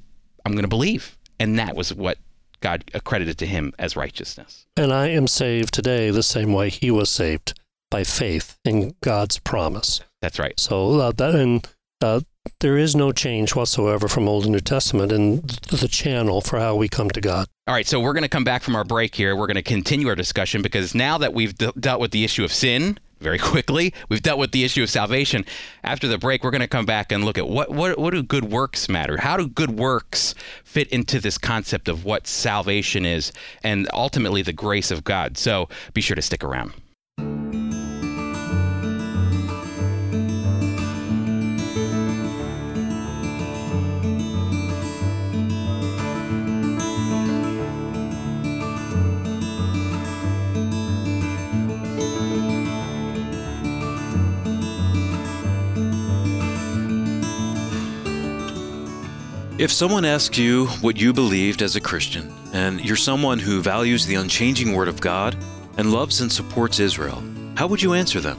I'm 0.44 0.52
going 0.52 0.62
to 0.62 0.68
believe. 0.68 1.16
And 1.38 1.58
that 1.58 1.74
was 1.74 1.92
what 1.92 2.18
God 2.60 2.84
accredited 2.94 3.38
to 3.38 3.46
him 3.46 3.72
as 3.78 3.96
righteousness. 3.96 4.66
And 4.76 4.92
I 4.92 5.08
am 5.08 5.26
saved 5.26 5.74
today 5.74 6.10
the 6.10 6.22
same 6.22 6.52
way 6.52 6.70
he 6.70 6.90
was 6.90 7.10
saved 7.10 7.58
by 7.90 8.04
faith 8.04 8.58
in 8.64 8.94
God's 9.02 9.38
promise. 9.38 10.00
That's 10.22 10.38
right. 10.38 10.58
So 10.58 11.00
uh, 11.00 11.12
that 11.12 11.34
and 11.34 11.66
uh, 12.00 12.20
there 12.60 12.78
is 12.78 12.94
no 12.94 13.12
change 13.12 13.54
whatsoever 13.54 14.08
from 14.08 14.28
Old 14.28 14.44
and 14.44 14.52
New 14.52 14.60
Testament 14.60 15.12
in 15.12 15.42
the 15.70 15.88
channel 15.90 16.40
for 16.40 16.58
how 16.58 16.74
we 16.74 16.88
come 16.88 17.10
to 17.10 17.20
God. 17.20 17.46
All 17.66 17.74
right, 17.74 17.86
so 17.86 18.00
we're 18.00 18.12
going 18.12 18.22
to 18.22 18.28
come 18.28 18.44
back 18.44 18.62
from 18.62 18.76
our 18.76 18.84
break 18.84 19.14
here. 19.14 19.34
We're 19.34 19.46
going 19.46 19.56
to 19.56 19.62
continue 19.62 20.08
our 20.08 20.14
discussion 20.14 20.62
because 20.62 20.94
now 20.94 21.18
that 21.18 21.32
we've 21.32 21.54
de- 21.56 21.72
dealt 21.72 22.00
with 22.00 22.10
the 22.10 22.24
issue 22.24 22.44
of 22.44 22.52
sin 22.52 22.98
very 23.20 23.38
quickly, 23.52 23.94
we've 24.08 24.22
dealt 24.22 24.38
with 24.38 24.52
the 24.52 24.64
issue 24.64 24.82
of 24.82 24.90
salvation. 24.90 25.44
After 25.82 26.06
the 26.06 26.18
break, 26.18 26.44
we're 26.44 26.50
going 26.50 26.60
to 26.60 26.66
come 26.68 26.86
back 26.86 27.12
and 27.12 27.24
look 27.24 27.38
at 27.38 27.48
what 27.48 27.70
what 27.70 27.98
what 27.98 28.12
do 28.12 28.22
good 28.22 28.44
works 28.44 28.88
matter? 28.88 29.18
How 29.18 29.36
do 29.36 29.48
good 29.48 29.78
works 29.78 30.34
fit 30.64 30.88
into 30.88 31.20
this 31.20 31.38
concept 31.38 31.88
of 31.88 32.04
what 32.04 32.26
salvation 32.26 33.06
is 33.06 33.32
and 33.62 33.88
ultimately 33.92 34.42
the 34.42 34.52
grace 34.52 34.90
of 34.90 35.04
God? 35.04 35.38
So 35.38 35.68
be 35.94 36.00
sure 36.00 36.16
to 36.16 36.22
stick 36.22 36.44
around. 36.44 36.74
If 59.64 59.72
someone 59.72 60.04
asks 60.04 60.36
you 60.36 60.66
what 60.82 61.00
you 61.00 61.14
believed 61.14 61.62
as 61.62 61.74
a 61.74 61.80
Christian, 61.80 62.30
and 62.52 62.84
you're 62.84 62.96
someone 62.96 63.38
who 63.38 63.62
values 63.62 64.04
the 64.04 64.16
unchanging 64.16 64.74
Word 64.74 64.88
of 64.88 65.00
God 65.00 65.38
and 65.78 65.90
loves 65.90 66.20
and 66.20 66.30
supports 66.30 66.80
Israel, 66.80 67.24
how 67.56 67.66
would 67.68 67.80
you 67.80 67.94
answer 67.94 68.20
them? 68.20 68.38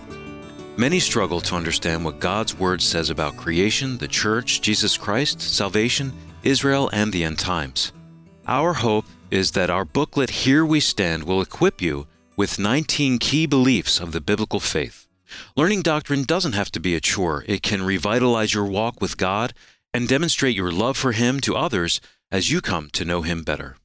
Many 0.78 1.00
struggle 1.00 1.42
to 1.42 1.56
understand 1.56 2.06
what 2.06 2.20
God's 2.20 2.54
Word 2.54 2.80
says 2.80 3.10
about 3.10 3.38
creation, 3.38 3.98
the 3.98 4.08
church, 4.08 4.62
Jesus 4.62 4.98
Christ, 4.98 5.42
salvation, 5.42 6.14
Israel, 6.44 6.92
and 6.94 7.12
the 7.12 7.24
end 7.24 7.40
times. 7.40 7.92
Our 8.48 8.74
hope 8.74 9.06
is 9.32 9.50
that 9.54 9.72
our 9.72 9.84
booklet 9.84 10.30
Here 10.30 10.64
We 10.64 10.80
Stand 10.80 11.24
will 11.24 11.42
equip 11.42 11.82
you 11.82 12.06
with 12.38 12.60
19 12.60 13.18
key 13.18 13.48
beliefs 13.48 14.00
of 14.00 14.12
the 14.12 14.22
biblical 14.22 14.60
faith. 14.60 15.08
Learning 15.56 15.82
doctrine 15.82 16.22
doesn't 16.22 16.54
have 16.54 16.72
to 16.74 16.80
be 16.80 16.94
a 16.94 17.02
chore, 17.02 17.44
it 17.48 17.64
can 17.64 17.82
revitalize 17.82 18.54
your 18.54 18.66
walk 18.66 19.02
with 19.02 19.18
God 19.18 19.56
and 19.96 20.10
demonstrate 20.10 20.58
your 20.58 20.74
love 20.74 20.98
for 20.98 21.14
Him 21.14 21.40
to 21.40 21.56
others 21.56 22.02
as 22.30 22.52
you 22.52 22.60
come 22.60 22.90
to 22.90 23.06
know 23.06 23.22
Him 23.22 23.44
better. 23.44 23.78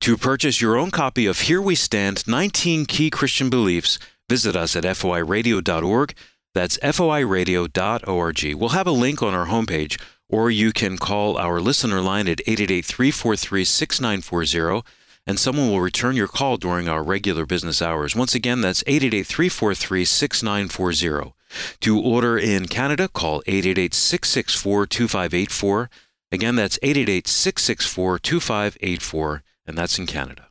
To 0.00 0.16
purchase 0.16 0.62
your 0.62 0.78
own 0.78 0.90
copy 0.90 1.26
of 1.26 1.40
Here 1.40 1.60
We 1.60 1.74
Stand 1.74 2.26
19 2.26 2.86
Key 2.86 3.10
Christian 3.10 3.50
Beliefs, 3.50 3.98
visit 4.26 4.56
us 4.56 4.74
at 4.74 4.84
foiradio.org. 4.84 6.14
That's 6.54 6.78
foiradio.org. 6.78 8.54
We'll 8.54 8.68
have 8.70 8.86
a 8.86 8.90
link 8.90 9.22
on 9.22 9.34
our 9.34 9.48
homepage, 9.48 10.00
or 10.30 10.50
you 10.50 10.72
can 10.72 10.96
call 10.96 11.36
our 11.36 11.60
listener 11.60 12.00
line 12.00 12.26
at 12.26 12.40
888 12.46 12.82
343 12.86 13.64
6940 13.64 14.90
and 15.26 15.38
someone 15.38 15.68
will 15.68 15.82
return 15.82 16.16
your 16.16 16.26
call 16.26 16.56
during 16.56 16.88
our 16.88 17.02
regular 17.02 17.44
business 17.44 17.82
hours. 17.82 18.16
Once 18.16 18.34
again, 18.34 18.62
that's 18.62 18.82
888 18.86 19.26
343 19.26 20.04
6940. 20.06 21.34
To 21.80 22.00
order 22.00 22.38
in 22.38 22.66
Canada, 22.66 23.08
call 23.08 23.42
888 23.46 23.94
664 23.94 24.86
2584. 24.86 25.90
Again, 26.32 26.54
that's 26.54 26.78
888 26.82 27.26
664 27.26 28.18
2584, 28.18 29.42
and 29.66 29.76
that's 29.76 29.98
in 29.98 30.06
Canada. 30.06 30.46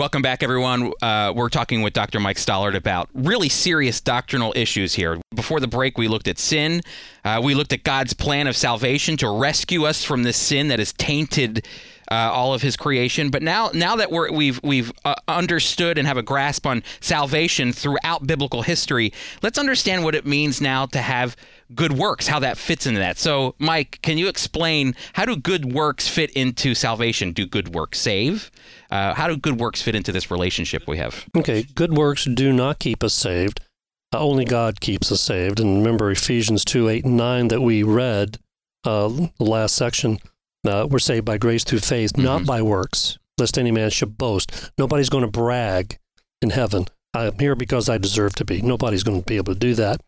Welcome 0.00 0.22
back, 0.22 0.42
everyone. 0.42 0.94
Uh, 1.02 1.30
we're 1.36 1.50
talking 1.50 1.82
with 1.82 1.92
Dr. 1.92 2.20
Mike 2.20 2.38
Stallard 2.38 2.74
about 2.74 3.10
really 3.12 3.50
serious 3.50 4.00
doctrinal 4.00 4.50
issues 4.56 4.94
here. 4.94 5.20
Before 5.34 5.60
the 5.60 5.68
break, 5.68 5.98
we 5.98 6.08
looked 6.08 6.26
at 6.26 6.38
sin. 6.38 6.80
Uh, 7.22 7.42
we 7.44 7.54
looked 7.54 7.74
at 7.74 7.84
God's 7.84 8.14
plan 8.14 8.46
of 8.46 8.56
salvation 8.56 9.18
to 9.18 9.28
rescue 9.28 9.84
us 9.84 10.02
from 10.02 10.22
this 10.22 10.38
sin 10.38 10.68
that 10.68 10.78
has 10.78 10.94
tainted 10.94 11.66
uh, 12.10 12.30
all 12.32 12.54
of 12.54 12.62
His 12.62 12.76
creation. 12.76 13.30
But 13.30 13.42
now, 13.42 13.70
now 13.72 13.96
that 13.96 14.10
we're, 14.10 14.32
we've 14.32 14.60
we've 14.62 14.92
uh, 15.04 15.14
understood 15.28 15.98
and 15.98 16.06
have 16.06 16.16
a 16.16 16.22
grasp 16.22 16.66
on 16.66 16.82
salvation 17.00 17.72
throughout 17.72 18.26
biblical 18.26 18.62
history, 18.62 19.12
let's 19.42 19.58
understand 19.58 20.04
what 20.04 20.14
it 20.14 20.26
means 20.26 20.60
now 20.60 20.86
to 20.86 20.98
have 21.00 21.36
good 21.74 21.92
works, 21.92 22.26
how 22.26 22.40
that 22.40 22.58
fits 22.58 22.86
into 22.86 22.98
that. 22.98 23.18
So, 23.18 23.54
Mike, 23.58 24.00
can 24.02 24.18
you 24.18 24.28
explain 24.28 24.94
how 25.12 25.24
do 25.24 25.36
good 25.36 25.72
works 25.72 26.08
fit 26.08 26.30
into 26.30 26.74
salvation? 26.74 27.32
Do 27.32 27.46
good 27.46 27.74
works 27.74 27.98
save? 27.98 28.50
Uh, 28.90 29.14
how 29.14 29.28
do 29.28 29.36
good 29.36 29.60
works 29.60 29.80
fit 29.80 29.94
into 29.94 30.12
this 30.12 30.30
relationship 30.30 30.86
we 30.86 30.98
have? 30.98 31.24
Okay, 31.36 31.64
good 31.74 31.96
works 31.96 32.24
do 32.24 32.52
not 32.52 32.78
keep 32.78 33.04
us 33.04 33.14
saved. 33.14 33.60
Uh, 34.12 34.18
only 34.18 34.44
God 34.44 34.80
keeps 34.80 35.12
us 35.12 35.20
saved. 35.20 35.60
And 35.60 35.78
remember 35.78 36.10
Ephesians 36.10 36.64
2 36.64 36.88
8 36.88 37.04
and 37.04 37.16
9 37.16 37.48
that 37.48 37.60
we 37.60 37.82
read, 37.82 38.38
uh, 38.84 39.08
the 39.08 39.30
last 39.44 39.76
section. 39.76 40.18
Uh, 40.66 40.86
we're 40.90 40.98
saved 40.98 41.24
by 41.24 41.38
grace 41.38 41.64
through 41.64 41.80
faith, 41.80 42.12
mm-hmm. 42.12 42.24
not 42.24 42.46
by 42.46 42.60
works, 42.62 43.18
lest 43.38 43.58
any 43.58 43.70
man 43.70 43.90
should 43.90 44.18
boast. 44.18 44.70
Nobody's 44.78 45.08
going 45.08 45.24
to 45.24 45.30
brag 45.30 45.98
in 46.42 46.50
heaven. 46.50 46.86
I'm 47.14 47.38
here 47.38 47.56
because 47.56 47.88
I 47.88 47.98
deserve 47.98 48.34
to 48.36 48.44
be. 48.44 48.62
Nobody's 48.62 49.02
going 49.02 49.20
to 49.20 49.26
be 49.26 49.36
able 49.36 49.54
to 49.54 49.58
do 49.58 49.74
that. 49.74 50.00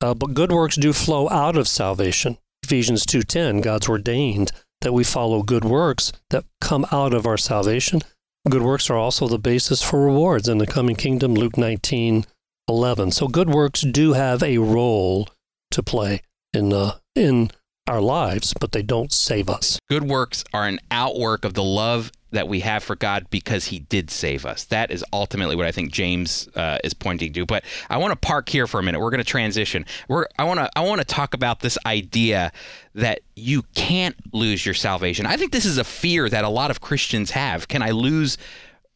Uh, 0.00 0.14
but 0.14 0.34
good 0.34 0.52
works 0.52 0.76
do 0.76 0.92
flow 0.92 1.28
out 1.30 1.56
of 1.56 1.66
salvation. 1.66 2.38
Ephesians 2.62 3.04
2:10, 3.06 3.60
God's 3.62 3.88
ordained 3.88 4.52
that 4.80 4.92
we 4.92 5.04
follow 5.04 5.42
good 5.42 5.64
works 5.64 6.12
that 6.30 6.44
come 6.60 6.86
out 6.92 7.14
of 7.14 7.26
our 7.26 7.36
salvation. 7.36 8.00
Good 8.48 8.62
works 8.62 8.90
are 8.90 8.96
also 8.96 9.26
the 9.26 9.38
basis 9.38 9.82
for 9.82 10.04
rewards 10.04 10.48
in 10.48 10.58
the 10.58 10.66
coming 10.66 10.96
kingdom, 10.96 11.34
Luke 11.34 11.56
19:11. 11.56 13.10
So 13.10 13.28
good 13.28 13.48
works 13.48 13.80
do 13.80 14.12
have 14.12 14.42
a 14.42 14.58
role 14.58 15.28
to 15.70 15.82
play 15.82 16.22
in, 16.52 16.72
uh, 16.72 16.98
in 17.14 17.50
our 17.86 18.00
lives, 18.00 18.54
but 18.60 18.72
they 18.72 18.82
don't 18.82 19.12
save 19.12 19.48
us. 19.48 19.78
Good 19.88 20.04
works 20.04 20.44
are 20.54 20.66
an 20.66 20.80
outwork 20.90 21.44
of 21.44 21.54
the 21.54 21.62
love 21.62 22.10
that 22.30 22.48
we 22.48 22.60
have 22.60 22.82
for 22.82 22.96
God 22.96 23.26
because 23.30 23.66
He 23.66 23.80
did 23.80 24.10
save 24.10 24.46
us. 24.46 24.64
That 24.64 24.90
is 24.90 25.04
ultimately 25.12 25.54
what 25.54 25.66
I 25.66 25.72
think 25.72 25.92
James 25.92 26.48
uh, 26.56 26.78
is 26.82 26.94
pointing 26.94 27.32
to. 27.34 27.46
But 27.46 27.64
I 27.90 27.98
want 27.98 28.12
to 28.12 28.16
park 28.16 28.48
here 28.48 28.66
for 28.66 28.80
a 28.80 28.82
minute. 28.82 29.00
We're 29.00 29.10
going 29.10 29.18
to 29.18 29.24
transition. 29.24 29.84
We're 30.08 30.26
I 30.38 30.44
want 30.44 30.60
to 30.60 30.70
I 30.76 30.80
want 30.80 31.00
to 31.00 31.04
talk 31.04 31.34
about 31.34 31.60
this 31.60 31.78
idea 31.86 32.52
that 32.94 33.20
you 33.36 33.62
can't 33.74 34.16
lose 34.34 34.64
your 34.64 34.74
salvation. 34.74 35.26
I 35.26 35.36
think 35.36 35.52
this 35.52 35.64
is 35.64 35.78
a 35.78 35.84
fear 35.84 36.28
that 36.28 36.44
a 36.44 36.48
lot 36.48 36.70
of 36.70 36.80
Christians 36.80 37.30
have. 37.32 37.68
Can 37.68 37.82
I 37.82 37.90
lose 37.90 38.38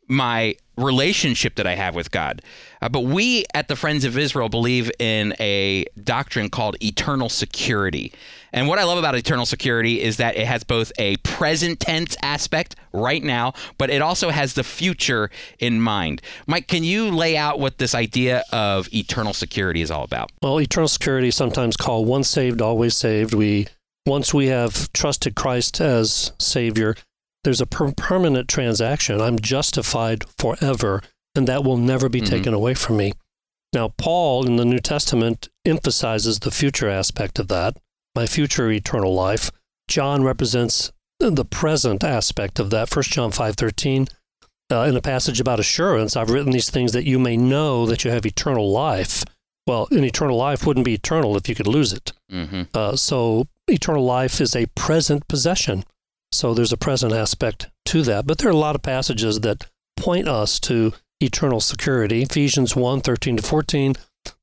my 0.09 0.57
relationship 0.79 1.57
that 1.57 1.67
I 1.67 1.75
have 1.75 1.95
with 1.95 2.11
God. 2.11 2.43
Uh, 2.81 2.89
but 2.89 3.01
we 3.01 3.45
at 3.55 3.69
the 3.69 3.77
Friends 3.77 4.05
of 4.05 4.17
Israel 4.17 4.49
believe 4.49 4.91
in 4.99 5.35
a 5.41 5.85
doctrine 6.03 6.49
called 6.49 6.77
eternal 6.83 7.29
security. 7.29 8.13
And 8.53 8.69
what 8.69 8.79
I 8.79 8.85
love 8.85 8.99
about 8.99 9.15
eternal 9.15 9.45
security 9.45 10.01
is 10.01 10.17
that 10.17 10.37
it 10.37 10.47
has 10.47 10.65
both 10.65 10.93
a 10.99 11.17
present 11.19 11.81
tense 11.81 12.17
aspect 12.23 12.77
right 12.93 13.23
now, 13.23 13.53
but 13.77 13.91
it 13.91 14.01
also 14.01 14.31
has 14.31 14.55
the 14.55 14.65
future 14.65 15.31
in 15.59 15.81
mind. 15.81 16.23
Mike, 16.47 16.69
can 16.69 16.85
you 16.85 17.11
lay 17.11 17.37
out 17.37 17.59
what 17.59 17.79
this 17.79 17.95
idea 17.95 18.45
of 18.53 18.89
eternal 18.95 19.35
security 19.35 19.83
is 19.83 19.91
all 19.91 20.05
about? 20.05 20.31
Well, 20.41 20.61
eternal 20.61 20.89
security 20.89 21.31
sometimes 21.31 21.77
called 21.77 22.07
once 22.07 22.29
saved, 22.29 22.63
always 22.63 22.97
saved. 22.97 23.35
We 23.35 23.67
once 24.07 24.33
we 24.33 24.47
have 24.47 24.91
trusted 24.95 25.35
Christ 25.35 25.81
as 25.83 26.33
Savior, 26.39 26.97
there's 27.45 27.61
a 27.61 27.67
per- 27.67 27.93
permanent 27.93 28.49
transaction. 28.49 29.21
I'm 29.21 29.39
justified 29.39 30.25
forever, 30.39 31.03
and 31.35 31.47
that 31.49 31.65
will 31.65 31.77
never 31.77 32.09
be 32.09 32.21
mm-hmm. 32.21 32.31
taken 32.31 32.55
away 32.55 32.75
from 32.75 32.97
me. 32.97 33.13
Now, 33.73 33.89
Paul 33.89 34.47
in 34.47 34.57
the 34.57 34.65
New 34.65 34.79
Testament 34.79 35.49
emphasizes 35.65 36.41
the 36.41 36.51
future 36.51 36.89
aspect 36.89 37.39
of 37.39 37.49
that, 37.49 37.77
my 38.15 38.27
future 38.27 38.71
eternal 38.71 39.15
life. 39.15 39.51
John 39.89 40.23
represents 40.23 40.93
the 41.21 41.45
present 41.45 42.05
aspect 42.05 42.59
of 42.59 42.71
that. 42.71 42.95
1 42.95 43.03
John 43.05 43.31
5:13 43.31 44.09
uh, 44.71 44.83
in 44.83 44.97
a 44.97 45.01
passage 45.01 45.41
about 45.41 45.61
assurance, 45.61 46.17
I've 46.17 46.31
written 46.31 46.53
these 46.53 46.71
things 46.71 46.93
that 46.93 47.05
you 47.05 47.19
may 47.19 47.37
know 47.37 47.87
that 47.87 48.05
you 48.05 48.11
have 48.11 48.27
eternal 48.27 48.71
life. 48.71 49.25
Well, 49.67 49.89
an 49.91 50.05
eternal 50.05 50.37
life 50.37 50.67
wouldn't 50.67 50.85
be 50.85 50.95
eternal 50.95 51.37
if 51.37 51.49
you 51.49 51.55
could 51.55 51.67
lose 51.67 51.93
it. 51.93 52.13
Mm-hmm. 52.31 52.63
Uh, 52.75 52.97
so, 52.97 53.49
eternal 53.67 54.05
life 54.05 54.41
is 54.41 54.55
a 54.55 54.67
present 54.75 55.27
possession. 55.29 55.85
So 56.33 56.55
there's 56.55 56.73
a 56.73 56.77
present 56.77 57.13
aspect 57.13 57.69
to 57.87 58.03
that. 58.03 58.27
But 58.27 58.39
there 58.39 58.49
are 58.49 58.53
a 58.53 58.57
lot 58.57 58.75
of 58.75 58.83
passages 58.83 59.41
that 59.41 59.67
point 59.97 60.29
us 60.29 60.61
to 60.61 60.93
eternal 61.21 61.61
security. 61.61 62.23
Ephesians 62.23 62.77
1 62.77 63.01
13 63.01 63.39
to 63.39 63.43
14, 63.43 63.95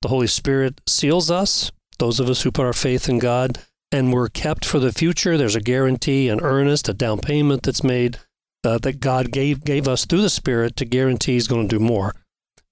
the 0.01 0.07
Holy 0.07 0.27
Spirit 0.27 0.81
seals 0.87 1.31
us, 1.31 1.71
those 1.99 2.19
of 2.19 2.29
us 2.29 2.41
who 2.41 2.51
put 2.51 2.65
our 2.65 2.73
faith 2.73 3.07
in 3.07 3.19
God, 3.19 3.59
and 3.91 4.11
we're 4.11 4.29
kept 4.29 4.65
for 4.65 4.79
the 4.79 4.91
future. 4.91 5.37
There's 5.37 5.55
a 5.55 5.61
guarantee, 5.61 6.27
an 6.29 6.41
earnest, 6.41 6.89
a 6.89 6.93
down 6.93 7.19
payment 7.19 7.63
that's 7.63 7.83
made 7.83 8.17
uh, 8.63 8.79
that 8.79 8.99
God 8.99 9.31
gave, 9.31 9.63
gave 9.63 9.87
us 9.87 10.05
through 10.05 10.21
the 10.21 10.29
Spirit 10.29 10.75
to 10.77 10.85
guarantee 10.85 11.33
He's 11.33 11.47
going 11.47 11.67
to 11.67 11.77
do 11.77 11.83
more. 11.83 12.13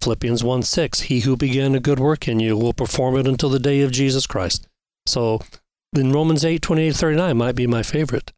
Philippians 0.02 0.44
1 0.44 0.64
6, 0.64 1.02
He 1.02 1.22
who 1.22 1.38
began 1.38 1.76
a 1.76 1.80
good 1.80 2.00
work 2.00 2.28
in 2.28 2.40
you 2.40 2.58
will 2.58 2.74
perform 2.74 3.16
it 3.18 3.28
until 3.28 3.50
the 3.50 3.60
day 3.60 3.82
of 3.82 3.92
Jesus 3.92 4.28
Christ. 4.28 4.68
So 5.06 5.42
in 5.96 6.12
Romans 6.12 6.44
8 6.44 6.62
28 6.62 6.96
39 6.96 7.38
might 7.38 7.56
be 7.56 7.68
my 7.68 7.84
favorite. 7.84 8.34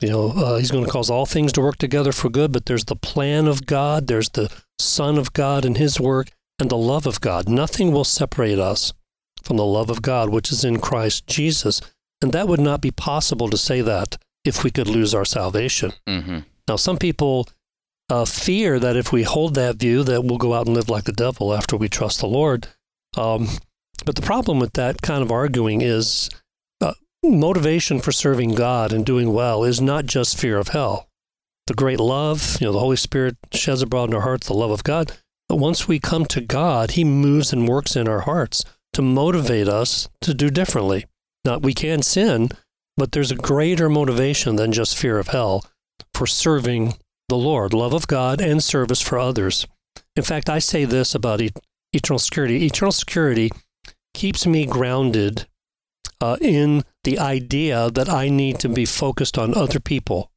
You 0.00 0.10
know, 0.10 0.30
uh, 0.30 0.58
he's 0.58 0.70
going 0.70 0.84
to 0.84 0.90
cause 0.90 1.08
all 1.08 1.26
things 1.26 1.52
to 1.52 1.60
work 1.60 1.76
together 1.76 2.12
for 2.12 2.28
good, 2.28 2.52
but 2.52 2.66
there's 2.66 2.84
the 2.84 2.96
plan 2.96 3.46
of 3.46 3.66
God, 3.66 4.06
there's 4.06 4.30
the 4.30 4.52
Son 4.78 5.18
of 5.18 5.32
God 5.32 5.64
and 5.64 5.76
his 5.76 6.00
work, 6.00 6.28
and 6.58 6.68
the 6.68 6.76
love 6.76 7.06
of 7.06 7.20
God. 7.20 7.48
Nothing 7.48 7.92
will 7.92 8.04
separate 8.04 8.58
us 8.58 8.92
from 9.42 9.56
the 9.56 9.64
love 9.64 9.90
of 9.90 10.02
God, 10.02 10.30
which 10.30 10.50
is 10.50 10.64
in 10.64 10.80
Christ 10.80 11.26
Jesus. 11.26 11.80
And 12.20 12.32
that 12.32 12.48
would 12.48 12.60
not 12.60 12.80
be 12.80 12.90
possible 12.90 13.48
to 13.50 13.56
say 13.56 13.82
that 13.82 14.16
if 14.44 14.64
we 14.64 14.70
could 14.70 14.88
lose 14.88 15.14
our 15.14 15.24
salvation. 15.24 15.92
Mm-hmm. 16.08 16.40
Now, 16.68 16.76
some 16.76 16.96
people 16.96 17.48
uh, 18.10 18.24
fear 18.24 18.78
that 18.78 18.96
if 18.96 19.12
we 19.12 19.22
hold 19.22 19.54
that 19.54 19.76
view, 19.76 20.02
that 20.04 20.24
we'll 20.24 20.38
go 20.38 20.54
out 20.54 20.66
and 20.66 20.74
live 20.74 20.88
like 20.88 21.04
the 21.04 21.12
devil 21.12 21.54
after 21.54 21.76
we 21.76 21.88
trust 21.88 22.20
the 22.20 22.26
Lord. 22.26 22.68
Um, 23.16 23.48
but 24.04 24.16
the 24.16 24.22
problem 24.22 24.58
with 24.58 24.74
that 24.74 25.02
kind 25.02 25.22
of 25.22 25.30
arguing 25.30 25.80
is 25.80 26.28
motivation 27.30 28.00
for 28.00 28.12
serving 28.12 28.54
God 28.54 28.92
and 28.92 29.04
doing 29.04 29.32
well 29.32 29.64
is 29.64 29.80
not 29.80 30.06
just 30.06 30.38
fear 30.38 30.58
of 30.58 30.68
hell. 30.68 31.08
The 31.66 31.74
great 31.74 32.00
love, 32.00 32.58
you 32.60 32.66
know, 32.66 32.72
the 32.72 32.80
Holy 32.80 32.96
Spirit 32.96 33.36
sheds 33.52 33.82
abroad 33.82 34.10
in 34.10 34.14
our 34.14 34.22
hearts 34.22 34.46
the 34.46 34.54
love 34.54 34.70
of 34.70 34.84
God. 34.84 35.12
But 35.48 35.56
once 35.56 35.88
we 35.88 35.98
come 35.98 36.26
to 36.26 36.40
God, 36.40 36.92
He 36.92 37.04
moves 37.04 37.52
and 37.52 37.68
works 37.68 37.96
in 37.96 38.08
our 38.08 38.20
hearts 38.20 38.64
to 38.92 39.02
motivate 39.02 39.68
us 39.68 40.08
to 40.20 40.34
do 40.34 40.50
differently. 40.50 41.06
Now, 41.44 41.58
we 41.58 41.74
can 41.74 42.02
sin, 42.02 42.50
but 42.96 43.12
there's 43.12 43.30
a 43.30 43.36
greater 43.36 43.88
motivation 43.88 44.56
than 44.56 44.72
just 44.72 44.96
fear 44.96 45.18
of 45.18 45.28
hell 45.28 45.64
for 46.12 46.26
serving 46.26 46.94
the 47.28 47.36
Lord, 47.36 47.72
love 47.72 47.92
of 47.92 48.06
God 48.06 48.40
and 48.40 48.62
service 48.62 49.00
for 49.00 49.18
others. 49.18 49.66
In 50.16 50.22
fact, 50.22 50.48
I 50.48 50.58
say 50.58 50.84
this 50.84 51.14
about 51.14 51.40
eternal 51.92 52.18
security 52.18 52.66
eternal 52.66 52.92
security 52.92 53.50
keeps 54.12 54.46
me 54.46 54.66
grounded 54.66 55.46
uh, 56.20 56.36
in 56.40 56.84
the 57.04 57.18
idea 57.18 57.90
that 57.90 58.08
I 58.08 58.28
need 58.28 58.58
to 58.60 58.68
be 58.68 58.84
focused 58.84 59.38
on 59.38 59.54
other 59.54 59.80
people, 59.80 60.30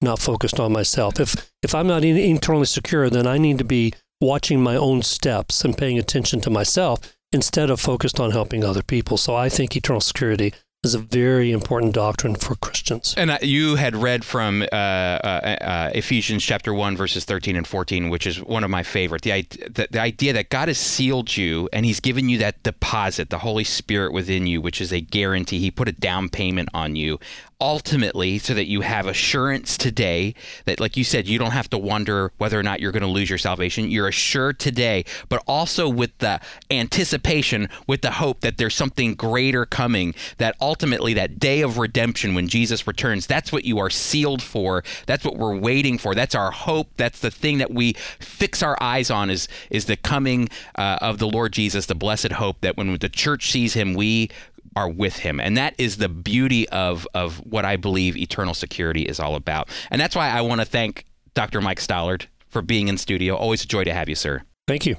not 0.00 0.18
focused 0.18 0.58
on 0.58 0.72
myself. 0.72 1.20
If 1.20 1.50
if 1.62 1.74
I'm 1.74 1.86
not 1.86 2.04
internally 2.04 2.66
secure, 2.66 3.08
then 3.08 3.26
I 3.26 3.38
need 3.38 3.58
to 3.58 3.64
be 3.64 3.92
watching 4.20 4.62
my 4.62 4.76
own 4.76 5.02
steps 5.02 5.64
and 5.64 5.76
paying 5.76 5.98
attention 5.98 6.40
to 6.40 6.50
myself 6.50 6.98
instead 7.32 7.70
of 7.70 7.80
focused 7.80 8.20
on 8.20 8.30
helping 8.30 8.64
other 8.64 8.82
people. 8.82 9.16
So 9.16 9.34
I 9.34 9.48
think 9.48 9.76
eternal 9.76 10.00
security 10.00 10.52
is 10.84 10.94
a 10.94 10.98
very 10.98 11.52
important 11.52 11.94
doctrine 11.94 12.34
for 12.34 12.54
Christians. 12.56 13.14
And 13.16 13.30
uh, 13.30 13.38
you 13.42 13.76
had 13.76 13.96
read 13.96 14.24
from 14.24 14.62
uh, 14.62 14.64
uh, 14.74 15.56
uh, 15.60 15.90
Ephesians 15.94 16.44
chapter 16.44 16.72
1, 16.72 16.96
verses 16.96 17.24
13 17.24 17.56
and 17.56 17.66
14, 17.66 18.08
which 18.08 18.26
is 18.26 18.42
one 18.42 18.64
of 18.64 18.70
my 18.70 18.82
favorite. 18.82 19.22
The, 19.22 19.42
the, 19.42 19.88
the, 19.90 20.00
idea 20.00 20.32
that 20.34 20.50
God 20.50 20.68
has 20.68 20.78
sealed 20.78 21.36
you 21.36 21.68
and 21.72 21.86
He's 21.86 22.00
given 22.00 22.28
you 22.28 22.38
that 22.38 22.62
deposit, 22.62 23.30
the 23.30 23.38
Holy 23.38 23.64
Spirit 23.64 24.12
within 24.12 24.46
you, 24.46 24.60
which 24.60 24.80
is 24.80 24.92
a 24.92 25.00
guarantee. 25.00 25.58
He 25.58 25.70
put 25.70 25.88
a 25.88 25.92
down 25.92 26.28
payment 26.28 26.68
on 26.74 26.96
you 26.96 27.18
ultimately 27.60 28.38
so 28.38 28.54
that 28.54 28.66
you 28.66 28.80
have 28.80 29.06
assurance 29.06 29.76
today 29.76 30.34
that 30.64 30.80
like 30.80 30.96
you 30.96 31.04
said 31.04 31.26
you 31.26 31.38
don't 31.38 31.52
have 31.52 31.70
to 31.70 31.78
wonder 31.78 32.32
whether 32.38 32.58
or 32.58 32.62
not 32.62 32.80
you're 32.80 32.92
going 32.92 33.02
to 33.02 33.08
lose 33.08 33.28
your 33.28 33.38
salvation. 33.38 33.90
You're 33.90 34.08
assured 34.08 34.58
today 34.58 35.04
but 35.28 35.42
also 35.46 35.88
with 35.88 36.16
the 36.18 36.40
anticipation 36.70 37.68
with 37.86 38.02
the 38.02 38.12
hope 38.12 38.40
that 38.40 38.58
there's 38.58 38.74
something 38.74 39.14
greater 39.14 39.66
coming 39.66 40.14
that 40.38 40.56
ultimately 40.60 41.14
that 41.14 41.38
day 41.38 41.62
of 41.62 41.78
redemption 41.78 42.34
when 42.34 42.48
Jesus 42.48 42.86
returns 42.86 43.26
that's 43.26 43.52
what 43.52 43.64
you 43.64 43.78
are 43.78 43.90
sealed 43.90 44.42
for. 44.42 44.84
That's 45.06 45.24
what 45.24 45.36
we're 45.36 45.56
waiting 45.56 45.98
for. 45.98 46.14
That's 46.14 46.34
our 46.34 46.50
hope. 46.50 46.88
That's 46.96 47.20
the 47.20 47.30
thing 47.30 47.58
that 47.58 47.72
we 47.72 47.94
fix 48.18 48.62
our 48.62 48.76
eyes 48.80 49.10
on 49.10 49.30
is 49.30 49.48
is 49.70 49.86
the 49.86 49.96
coming 49.96 50.48
uh, 50.76 50.98
of 51.00 51.18
the 51.18 51.28
Lord 51.28 51.52
Jesus 51.52 51.86
the 51.86 51.94
blessed 51.94 52.32
hope 52.32 52.60
that 52.60 52.76
when 52.76 52.96
the 52.98 53.08
church 53.08 53.50
sees 53.50 53.74
him 53.74 53.94
we 53.94 54.30
are 54.76 54.88
with 54.88 55.16
him. 55.16 55.40
And 55.40 55.56
that 55.56 55.74
is 55.78 55.96
the 55.96 56.08
beauty 56.08 56.68
of, 56.70 57.06
of 57.14 57.38
what 57.38 57.64
I 57.64 57.76
believe 57.76 58.16
eternal 58.16 58.54
security 58.54 59.02
is 59.02 59.20
all 59.20 59.34
about. 59.34 59.68
And 59.90 60.00
that's 60.00 60.16
why 60.16 60.28
I 60.28 60.40
want 60.40 60.60
to 60.60 60.64
thank 60.64 61.04
Dr. 61.34 61.60
Mike 61.60 61.80
Stallard 61.80 62.26
for 62.48 62.62
being 62.62 62.88
in 62.88 62.98
studio. 62.98 63.36
Always 63.36 63.64
a 63.64 63.66
joy 63.66 63.84
to 63.84 63.92
have 63.92 64.08
you, 64.08 64.14
sir. 64.14 64.42
Thank 64.66 64.86
you. 64.86 64.96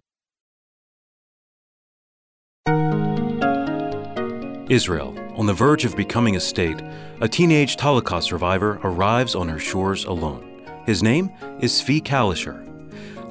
Israel, 4.69 5.15
on 5.35 5.45
the 5.45 5.53
verge 5.53 5.85
of 5.85 5.95
becoming 5.95 6.35
a 6.35 6.39
state, 6.39 6.81
a 7.21 7.27
teenage 7.27 7.79
Holocaust 7.79 8.29
survivor 8.29 8.79
arrives 8.83 9.35
on 9.35 9.47
her 9.47 9.59
shores 9.59 10.05
alone. 10.05 10.63
His 10.85 11.03
name 11.03 11.29
is 11.59 11.71
Zvi 11.71 12.01
Kalisher. 12.01 12.61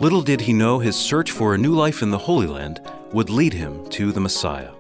Little 0.01 0.23
did 0.23 0.41
he 0.41 0.53
know 0.53 0.79
his 0.79 0.97
search 0.97 1.31
for 1.33 1.55
a 1.55 1.59
new 1.59 1.73
life 1.73 2.03
in 2.03 2.11
the 2.11 2.19
Holy 2.19 2.47
Land 2.47 2.81
would 3.13 3.31
lead 3.31 3.53
him 3.53 3.89
to 3.91 4.13
the 4.13 4.21
Messiah. 4.21 4.71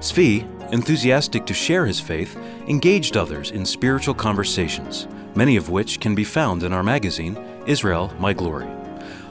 Zvi, 0.00 0.44
enthusiastic 0.72 1.46
to 1.46 1.54
share 1.54 1.86
his 1.86 2.00
faith, 2.00 2.36
engaged 2.68 3.16
others 3.16 3.50
in 3.50 3.64
spiritual 3.64 4.14
conversations, 4.14 5.08
many 5.34 5.56
of 5.56 5.70
which 5.70 6.00
can 6.00 6.14
be 6.14 6.24
found 6.24 6.62
in 6.62 6.72
our 6.72 6.82
magazine, 6.82 7.36
Israel 7.66 8.12
My 8.18 8.32
Glory. 8.32 8.66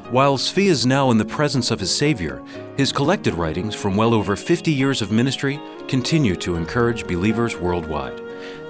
While 0.10 0.38
Zvi 0.38 0.66
is 0.66 0.86
now 0.86 1.10
in 1.10 1.18
the 1.18 1.26
presence 1.26 1.72
of 1.72 1.80
his 1.80 1.96
Savior, 1.96 2.42
his 2.78 2.92
collected 2.92 3.34
writings 3.34 3.74
from 3.74 3.96
well 3.96 4.14
over 4.14 4.36
50 4.36 4.72
years 4.72 5.02
of 5.02 5.12
ministry 5.12 5.60
continue 5.88 6.36
to 6.36 6.56
encourage 6.56 7.08
believers 7.08 7.58
worldwide. 7.58 8.22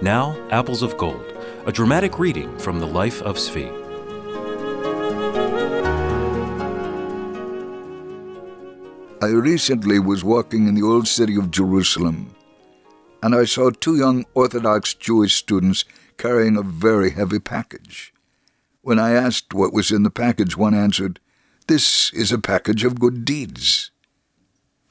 Now, 0.01 0.37
Apples 0.51 0.83
of 0.83 0.97
Gold, 0.97 1.25
a 1.65 1.71
dramatic 1.71 2.17
reading 2.17 2.57
from 2.59 2.79
the 2.79 2.87
life 2.87 3.21
of 3.23 3.35
Zvi. 3.35 3.82
I 9.23 9.27
recently 9.27 9.99
was 9.99 10.21
walking 10.21 10.67
in 10.67 10.75
the 10.75 10.83
old 10.83 11.07
city 11.07 11.37
of 11.37 11.49
Jerusalem, 11.49 12.35
and 13.21 13.33
I 13.33 13.45
saw 13.45 13.69
two 13.69 13.95
young 13.95 14.25
Orthodox 14.33 14.93
Jewish 14.93 15.35
students 15.35 15.85
carrying 16.17 16.57
a 16.57 16.61
very 16.61 17.11
heavy 17.11 17.39
package. 17.39 18.13
When 18.81 18.99
I 18.99 19.11
asked 19.11 19.53
what 19.53 19.71
was 19.71 19.91
in 19.91 20.03
the 20.03 20.09
package, 20.09 20.57
one 20.57 20.73
answered, 20.73 21.21
This 21.67 22.11
is 22.11 22.33
a 22.33 22.37
package 22.37 22.83
of 22.83 22.99
good 22.99 23.23
deeds. 23.23 23.91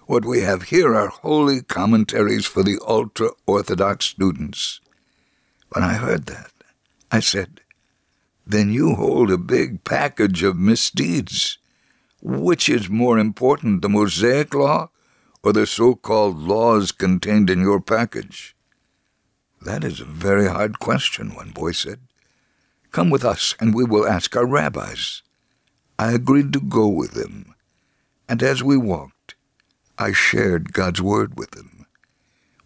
What 0.07 0.25
we 0.25 0.41
have 0.41 0.63
here 0.63 0.95
are 0.95 1.09
holy 1.09 1.61
commentaries 1.61 2.47
for 2.47 2.63
the 2.63 2.79
ultra 2.89 3.33
Orthodox 3.47 4.07
students. 4.07 4.81
When 5.75 5.85
I 5.85 5.93
heard 5.93 6.25
that, 6.25 6.53
I 7.11 7.21
said, 7.21 7.61
Then 8.47 8.73
you 8.73 8.95
hold 8.95 9.31
a 9.31 9.37
big 9.37 9.85
package 9.85 10.43
of 10.43 10.57
misdeeds. 10.57 11.59
Which 12.25 12.69
is 12.69 12.89
more 12.89 13.19
important, 13.19 13.83
the 13.83 13.89
Mosaic 13.89 14.55
Law 14.55 14.91
or 15.43 15.53
the 15.53 15.67
so 15.67 15.97
called 15.97 16.39
laws 16.39 16.93
contained 16.93 17.51
in 17.51 17.61
your 17.61 17.81
package? 17.81 18.55
That 19.61 19.83
is 19.83 19.99
a 20.01 20.05
very 20.05 20.47
hard 20.47 20.79
question, 20.79 21.35
one 21.35 21.51
boy 21.51 21.73
said. 21.73 21.99
Come 22.93 23.11
with 23.11 23.25
us, 23.25 23.57
and 23.59 23.75
we 23.75 23.83
will 23.85 24.07
ask 24.07 24.37
our 24.37 24.47
rabbis. 24.47 25.23
I 25.99 26.13
agreed 26.13 26.53
to 26.53 26.61
go 26.61 26.87
with 26.87 27.13
them, 27.13 27.57
and 28.29 28.41
as 28.41 28.63
we 28.63 28.77
walked, 28.77 29.35
I 29.99 30.13
shared 30.13 30.73
God's 30.73 31.03
word 31.03 31.37
with 31.37 31.51
them. 31.53 31.87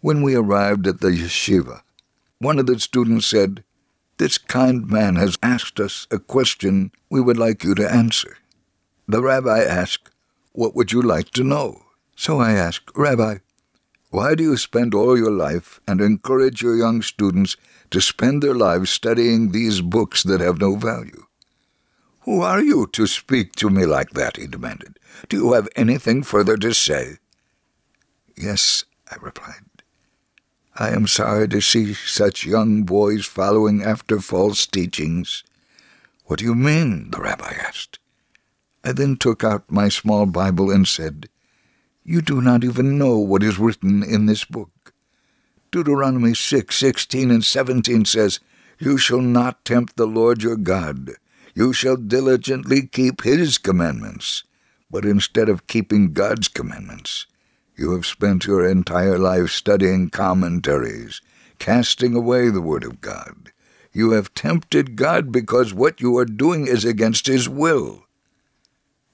When 0.01 0.21
we 0.21 0.35
arrived 0.35 0.85
at 0.85 1.01
the 1.01 1.09
yeshiva, 1.09 1.81
one 2.37 2.59
of 2.59 2.67
the 2.67 2.79
students 2.79 3.25
said, 3.25 3.63
This 4.17 4.37
kind 4.37 4.87
man 4.87 5.15
has 5.15 5.35
asked 5.41 5.79
us 5.79 6.05
a 6.11 6.19
question 6.19 6.91
we 7.09 7.19
would 7.19 7.37
like 7.37 7.63
you 7.63 7.73
to 7.73 7.91
answer. 7.91 8.37
The 9.07 9.21
rabbi 9.21 9.63
asked, 9.63 10.09
What 10.51 10.75
would 10.75 10.91
you 10.91 11.01
like 11.01 11.29
to 11.31 11.43
know? 11.43 11.83
So 12.15 12.39
I 12.39 12.51
asked, 12.51 12.91
Rabbi, 12.95 13.37
why 14.09 14.35
do 14.35 14.43
you 14.43 14.57
spend 14.57 14.93
all 14.93 15.17
your 15.17 15.31
life 15.31 15.79
and 15.87 16.01
encourage 16.01 16.61
your 16.61 16.75
young 16.75 17.01
students 17.01 17.55
to 17.91 18.01
spend 18.01 18.41
their 18.41 18.53
lives 18.53 18.89
studying 18.89 19.51
these 19.51 19.81
books 19.81 20.23
that 20.23 20.41
have 20.41 20.59
no 20.59 20.75
value? 20.75 21.25
Who 22.21 22.41
are 22.41 22.61
you 22.61 22.87
to 22.87 23.07
speak 23.07 23.53
to 23.57 23.69
me 23.69 23.85
like 23.85 24.11
that? 24.11 24.35
he 24.35 24.47
demanded. 24.47 24.99
Do 25.29 25.37
you 25.37 25.53
have 25.53 25.69
anything 25.75 26.23
further 26.23 26.57
to 26.57 26.73
say? 26.73 27.17
Yes, 28.35 28.83
I 29.09 29.15
replied. 29.21 29.63
I 30.75 30.89
am 30.89 31.07
sorry 31.07 31.47
to 31.49 31.61
see 31.61 31.93
such 31.93 32.45
young 32.45 32.83
boys 32.83 33.25
following 33.25 33.81
after 33.81 34.19
false 34.19 34.67
teachings. 34.67 35.43
What 36.25 36.39
do 36.39 36.45
you 36.45 36.55
mean? 36.55 37.11
the 37.11 37.21
rabbi 37.21 37.53
asked. 37.53 37.99
I 38.87 38.93
then 38.93 39.17
took 39.17 39.43
out 39.43 39.69
my 39.69 39.89
small 39.89 40.25
Bible 40.25 40.71
and 40.71 40.87
said, 40.87 41.27
You 42.05 42.21
do 42.21 42.39
not 42.39 42.63
even 42.63 42.97
know 42.97 43.17
what 43.17 43.43
is 43.43 43.59
written 43.59 44.01
in 44.01 44.27
this 44.27 44.45
book. 44.45 44.93
Deuteronomy 45.71 46.33
6, 46.33 46.73
16 46.73 47.29
and 47.29 47.43
17 47.43 48.05
says, 48.05 48.39
You 48.79 48.97
shall 48.97 49.19
not 49.19 49.65
tempt 49.65 49.97
the 49.97 50.07
Lord 50.07 50.41
your 50.41 50.55
God. 50.55 51.11
You 51.53 51.73
shall 51.73 51.97
diligently 51.97 52.87
keep 52.87 53.23
his 53.23 53.57
commandments. 53.57 54.45
But 54.89 55.03
instead 55.03 55.49
of 55.49 55.67
keeping 55.67 56.13
God's 56.13 56.47
commandments, 56.47 57.27
you 57.75 57.91
have 57.91 58.05
spent 58.05 58.45
your 58.45 58.65
entire 58.65 59.19
life 59.19 59.49
studying 59.49 60.11
commentaries, 60.11 61.19
casting 61.59 62.15
away 62.15 62.47
the 62.47 62.61
Word 62.61 62.85
of 62.85 63.01
God. 63.01 63.51
You 63.91 64.11
have 64.11 64.33
tempted 64.33 64.95
God 64.95 65.29
because 65.29 65.73
what 65.73 65.99
you 65.99 66.17
are 66.17 66.23
doing 66.23 66.67
is 66.67 66.85
against 66.85 67.27
His 67.27 67.49
will. 67.49 68.06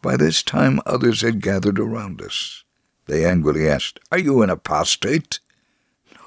By 0.04 0.18
this 0.18 0.44
time, 0.44 0.82
others 0.86 1.22
had 1.22 1.42
gathered 1.42 1.80
around 1.80 2.22
us. 2.22 2.66
They 3.06 3.26
angrily 3.26 3.70
asked, 3.70 4.02
Are 4.12 4.20
you 4.20 4.42
an 4.42 4.50
apostate? 4.50 5.40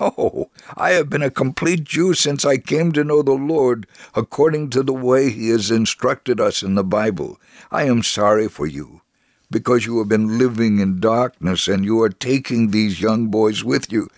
No, 0.01 0.51
I 0.75 0.93
have 0.93 1.11
been 1.11 1.23
a 1.23 1.31
complete 1.31 1.85
Jew 1.85 2.15
since 2.15 2.47
I 2.47 2.57
came 2.57 2.91
to 2.93 3.05
know 3.05 3.23
the 3.23 3.33
Lord 3.33 3.87
according 4.15 4.71
to 4.71 4.83
the 4.83 4.95
way 4.95 5.31
He 5.31 5.51
has 5.51 5.71
instructed 5.71 6.41
us 6.41 6.63
in 6.63 6.75
the 6.75 6.85
Bible. 6.85 7.39
I 7.71 7.85
am 7.85 8.03
sorry 8.03 8.49
for 8.49 8.67
you 8.67 9.03
because 9.51 9.85
you 9.85 9.99
have 9.99 10.09
been 10.09 10.39
living 10.39 10.79
in 10.81 10.99
darkness 10.99 11.69
and 11.69 11.85
you 11.85 12.01
are 12.01 12.09
taking 12.09 12.71
these 12.71 13.03
young 13.03 13.29
boys 13.29 13.63
with 13.63 13.93
you. 13.93 14.09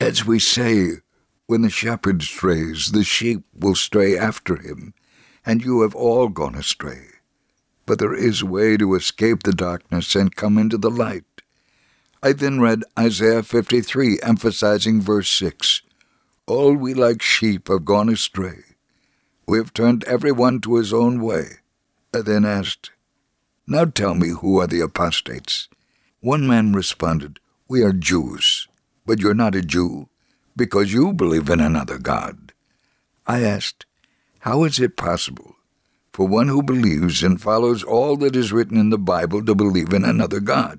As 0.00 0.24
we 0.24 0.40
say, 0.40 0.98
when 1.46 1.62
the 1.62 1.70
shepherd 1.70 2.22
strays, 2.22 2.90
the 2.90 3.04
sheep 3.04 3.44
will 3.54 3.76
stray 3.76 4.18
after 4.18 4.56
him, 4.56 4.92
and 5.46 5.64
you 5.64 5.82
have 5.82 5.94
all 5.94 6.28
gone 6.28 6.56
astray. 6.56 7.13
But 7.86 7.98
there 7.98 8.14
is 8.14 8.42
a 8.42 8.46
way 8.46 8.76
to 8.76 8.94
escape 8.94 9.42
the 9.42 9.52
darkness 9.52 10.14
and 10.14 10.34
come 10.34 10.58
into 10.58 10.78
the 10.78 10.90
light. 10.90 11.24
I 12.22 12.32
then 12.32 12.60
read 12.60 12.84
Isaiah 12.98 13.42
53, 13.42 14.20
emphasizing 14.22 15.02
verse 15.02 15.28
6 15.28 15.82
All 16.46 16.74
we 16.74 16.94
like 16.94 17.20
sheep 17.20 17.68
have 17.68 17.84
gone 17.84 18.08
astray. 18.08 18.60
We 19.46 19.58
have 19.58 19.74
turned 19.74 20.04
every 20.04 20.32
one 20.32 20.60
to 20.62 20.76
his 20.76 20.92
own 20.92 21.20
way. 21.20 21.58
I 22.14 22.22
then 22.22 22.44
asked, 22.44 22.92
now 23.66 23.86
tell 23.86 24.14
me 24.14 24.28
who 24.28 24.60
are 24.60 24.66
the 24.66 24.80
apostates. 24.80 25.68
One 26.20 26.46
man 26.46 26.74
responded, 26.74 27.40
We 27.66 27.82
are 27.82 27.92
Jews. 27.92 28.68
But 29.06 29.20
you're 29.20 29.34
not 29.34 29.54
a 29.54 29.62
Jew, 29.62 30.08
because 30.56 30.92
you 30.92 31.12
believe 31.12 31.48
in 31.48 31.60
another 31.60 31.98
God. 31.98 32.52
I 33.26 33.42
asked, 33.42 33.86
How 34.40 34.64
is 34.64 34.78
it 34.80 34.96
possible 34.96 35.53
for 36.14 36.28
one 36.28 36.46
who 36.46 36.62
believes 36.62 37.24
and 37.24 37.42
follows 37.42 37.82
all 37.82 38.16
that 38.16 38.36
is 38.36 38.52
written 38.52 38.78
in 38.78 38.90
the 38.90 38.96
Bible 38.96 39.44
to 39.44 39.52
believe 39.52 39.92
in 39.92 40.04
another 40.04 40.38
God? 40.38 40.78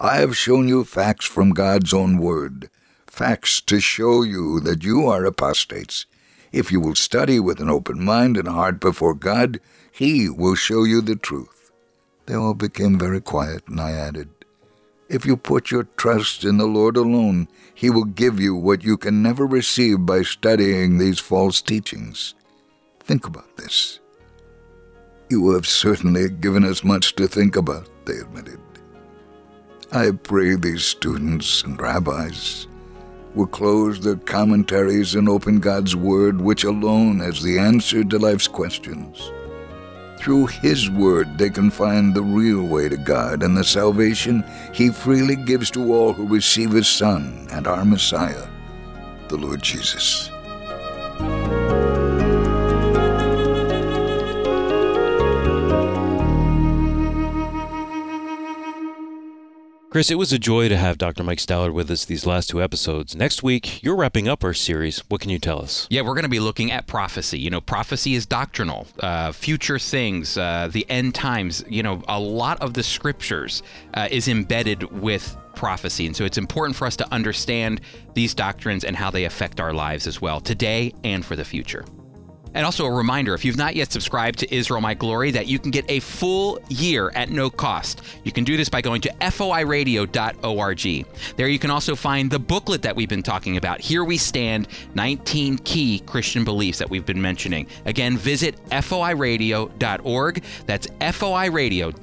I 0.00 0.16
have 0.16 0.38
shown 0.38 0.68
you 0.68 0.84
facts 0.84 1.26
from 1.26 1.50
God's 1.50 1.92
own 1.92 2.16
word, 2.16 2.70
facts 3.06 3.60
to 3.62 3.78
show 3.78 4.22
you 4.22 4.58
that 4.60 4.82
you 4.82 5.06
are 5.06 5.26
apostates. 5.26 6.06
If 6.50 6.72
you 6.72 6.80
will 6.80 6.94
study 6.94 7.38
with 7.38 7.60
an 7.60 7.68
open 7.68 8.02
mind 8.02 8.38
and 8.38 8.48
heart 8.48 8.80
before 8.80 9.12
God, 9.12 9.60
He 9.92 10.30
will 10.30 10.54
show 10.54 10.84
you 10.84 11.02
the 11.02 11.16
truth. 11.16 11.70
They 12.24 12.34
all 12.34 12.54
became 12.54 12.98
very 12.98 13.20
quiet, 13.20 13.68
and 13.68 13.78
I 13.78 13.90
added, 13.90 14.30
If 15.10 15.26
you 15.26 15.36
put 15.36 15.70
your 15.70 15.88
trust 15.98 16.42
in 16.42 16.56
the 16.56 16.66
Lord 16.66 16.96
alone, 16.96 17.48
He 17.74 17.90
will 17.90 18.04
give 18.04 18.40
you 18.40 18.54
what 18.54 18.82
you 18.82 18.96
can 18.96 19.22
never 19.22 19.46
receive 19.46 20.06
by 20.06 20.22
studying 20.22 20.96
these 20.96 21.18
false 21.18 21.60
teachings. 21.60 22.34
Think 23.00 23.26
about 23.26 23.58
this. 23.58 24.00
You 25.30 25.50
have 25.52 25.66
certainly 25.66 26.30
given 26.30 26.64
us 26.64 26.82
much 26.82 27.14
to 27.16 27.28
think 27.28 27.56
about, 27.56 27.86
they 28.06 28.16
admitted. 28.16 28.60
I 29.92 30.10
pray 30.10 30.54
these 30.54 30.84
students 30.84 31.62
and 31.62 31.78
rabbis 31.80 32.66
will 33.34 33.46
close 33.46 34.00
their 34.00 34.16
commentaries 34.16 35.14
and 35.14 35.28
open 35.28 35.60
God's 35.60 35.94
Word, 35.94 36.40
which 36.40 36.64
alone 36.64 37.20
has 37.20 37.42
the 37.42 37.58
answer 37.58 38.02
to 38.04 38.18
life's 38.18 38.48
questions. 38.48 39.30
Through 40.18 40.46
His 40.46 40.88
Word, 40.88 41.36
they 41.36 41.50
can 41.50 41.70
find 41.70 42.14
the 42.14 42.22
real 42.22 42.62
way 42.62 42.88
to 42.88 42.96
God 42.96 43.42
and 43.42 43.54
the 43.54 43.64
salvation 43.64 44.42
He 44.72 44.88
freely 44.88 45.36
gives 45.36 45.70
to 45.72 45.92
all 45.92 46.14
who 46.14 46.26
receive 46.26 46.72
His 46.72 46.88
Son 46.88 47.46
and 47.50 47.66
our 47.66 47.84
Messiah, 47.84 48.48
the 49.28 49.36
Lord 49.36 49.62
Jesus. 49.62 50.30
Chris, 59.98 60.12
it 60.12 60.14
was 60.14 60.32
a 60.32 60.38
joy 60.38 60.68
to 60.68 60.76
have 60.76 60.96
Dr. 60.96 61.24
Mike 61.24 61.40
Stallard 61.40 61.72
with 61.72 61.90
us 61.90 62.04
these 62.04 62.24
last 62.24 62.50
two 62.50 62.62
episodes. 62.62 63.16
Next 63.16 63.42
week, 63.42 63.82
you're 63.82 63.96
wrapping 63.96 64.28
up 64.28 64.44
our 64.44 64.54
series. 64.54 65.00
What 65.08 65.20
can 65.20 65.28
you 65.28 65.40
tell 65.40 65.60
us? 65.60 65.88
Yeah, 65.90 66.02
we're 66.02 66.14
going 66.14 66.22
to 66.22 66.28
be 66.28 66.38
looking 66.38 66.70
at 66.70 66.86
prophecy. 66.86 67.36
You 67.36 67.50
know, 67.50 67.60
prophecy 67.60 68.14
is 68.14 68.24
doctrinal, 68.24 68.86
uh, 69.00 69.32
future 69.32 69.76
things, 69.76 70.38
uh, 70.38 70.68
the 70.70 70.88
end 70.88 71.16
times. 71.16 71.64
You 71.68 71.82
know, 71.82 72.00
a 72.06 72.20
lot 72.20 72.62
of 72.62 72.74
the 72.74 72.84
scriptures 72.84 73.64
uh, 73.94 74.06
is 74.08 74.28
embedded 74.28 74.84
with 74.92 75.36
prophecy. 75.56 76.06
And 76.06 76.14
so 76.14 76.24
it's 76.24 76.38
important 76.38 76.76
for 76.76 76.86
us 76.86 76.94
to 76.94 77.12
understand 77.12 77.80
these 78.14 78.34
doctrines 78.34 78.84
and 78.84 78.94
how 78.94 79.10
they 79.10 79.24
affect 79.24 79.58
our 79.58 79.72
lives 79.72 80.06
as 80.06 80.20
well, 80.20 80.38
today 80.38 80.94
and 81.02 81.24
for 81.24 81.34
the 81.34 81.44
future. 81.44 81.84
And 82.54 82.64
also 82.64 82.86
a 82.86 82.90
reminder 82.90 83.34
if 83.34 83.44
you've 83.44 83.56
not 83.56 83.76
yet 83.76 83.92
subscribed 83.92 84.38
to 84.40 84.54
Israel 84.54 84.80
My 84.80 84.94
Glory, 84.94 85.30
that 85.32 85.46
you 85.46 85.58
can 85.58 85.70
get 85.70 85.84
a 85.90 86.00
full 86.00 86.58
year 86.68 87.10
at 87.14 87.30
no 87.30 87.50
cost. 87.50 88.02
You 88.24 88.32
can 88.32 88.44
do 88.44 88.56
this 88.56 88.68
by 88.68 88.80
going 88.80 89.00
to 89.02 89.12
foiradio.org. 89.20 91.06
There 91.36 91.48
you 91.48 91.58
can 91.58 91.70
also 91.70 91.94
find 91.94 92.30
the 92.30 92.38
booklet 92.38 92.82
that 92.82 92.96
we've 92.96 93.08
been 93.08 93.22
talking 93.22 93.56
about. 93.56 93.80
Here 93.80 94.04
we 94.04 94.16
stand 94.16 94.68
19 94.94 95.58
key 95.58 96.00
Christian 96.00 96.44
beliefs 96.44 96.78
that 96.78 96.90
we've 96.90 97.06
been 97.06 97.20
mentioning. 97.22 97.66
Again, 97.84 98.16
visit 98.16 98.56
foiradio.org. 98.70 100.42
That's 100.66 100.86
foiradio.org. 100.86 101.98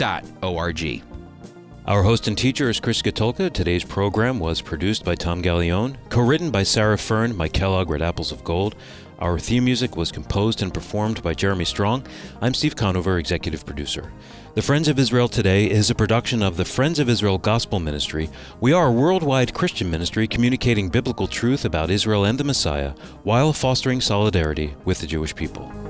Our 1.88 2.02
host 2.02 2.28
and 2.28 2.36
teacher 2.36 2.68
is 2.68 2.80
Chris 2.80 3.04
Katulka. 3.04 3.54
Today's 3.54 3.84
program 3.84 4.40
was 4.40 4.60
produced 4.60 5.06
by 5.06 5.14
Tom 5.14 5.44
Gallione, 5.44 5.96
co-written 6.10 6.50
by 6.50 6.64
Sarah 6.64 6.98
Fern, 6.98 7.38
Mike 7.38 7.54
Kellogg, 7.54 7.92
read 7.92 8.02
Apples 8.02 8.32
of 8.32 8.44
Gold. 8.44 8.76
Our 9.20 9.40
theme 9.40 9.64
music 9.64 9.96
was 9.96 10.12
composed 10.12 10.62
and 10.62 10.74
performed 10.74 11.24
by 11.24 11.34
Jeremy 11.34 11.64
Strong. 11.64 12.06
I'm 12.42 12.54
Steve 12.54 12.76
Conover, 12.76 13.18
executive 13.18 13.66
producer. 13.66 14.12
The 14.56 14.62
Friends 14.62 14.90
of 14.90 15.00
Israel 15.00 15.30
Today 15.30 15.70
is 15.70 15.90
a 15.90 15.96
production 15.96 16.44
of 16.44 16.58
the 16.58 16.66
Friends 16.66 17.00
of 17.00 17.08
Israel 17.08 17.38
Gospel 17.38 17.80
Ministry. 17.80 18.30
We 18.60 18.74
are 18.74 18.88
a 18.88 18.92
worldwide 18.92 19.54
Christian 19.54 19.90
ministry 19.90 20.28
communicating 20.28 20.90
biblical 20.90 21.28
truth 21.28 21.64
about 21.64 21.92
Israel 21.92 22.26
and 22.26 22.38
the 22.38 22.44
Messiah 22.44 22.92
while 23.24 23.54
fostering 23.54 24.02
solidarity 24.02 24.76
with 24.84 25.00
the 25.00 25.08
Jewish 25.08 25.34
people. 25.34 25.85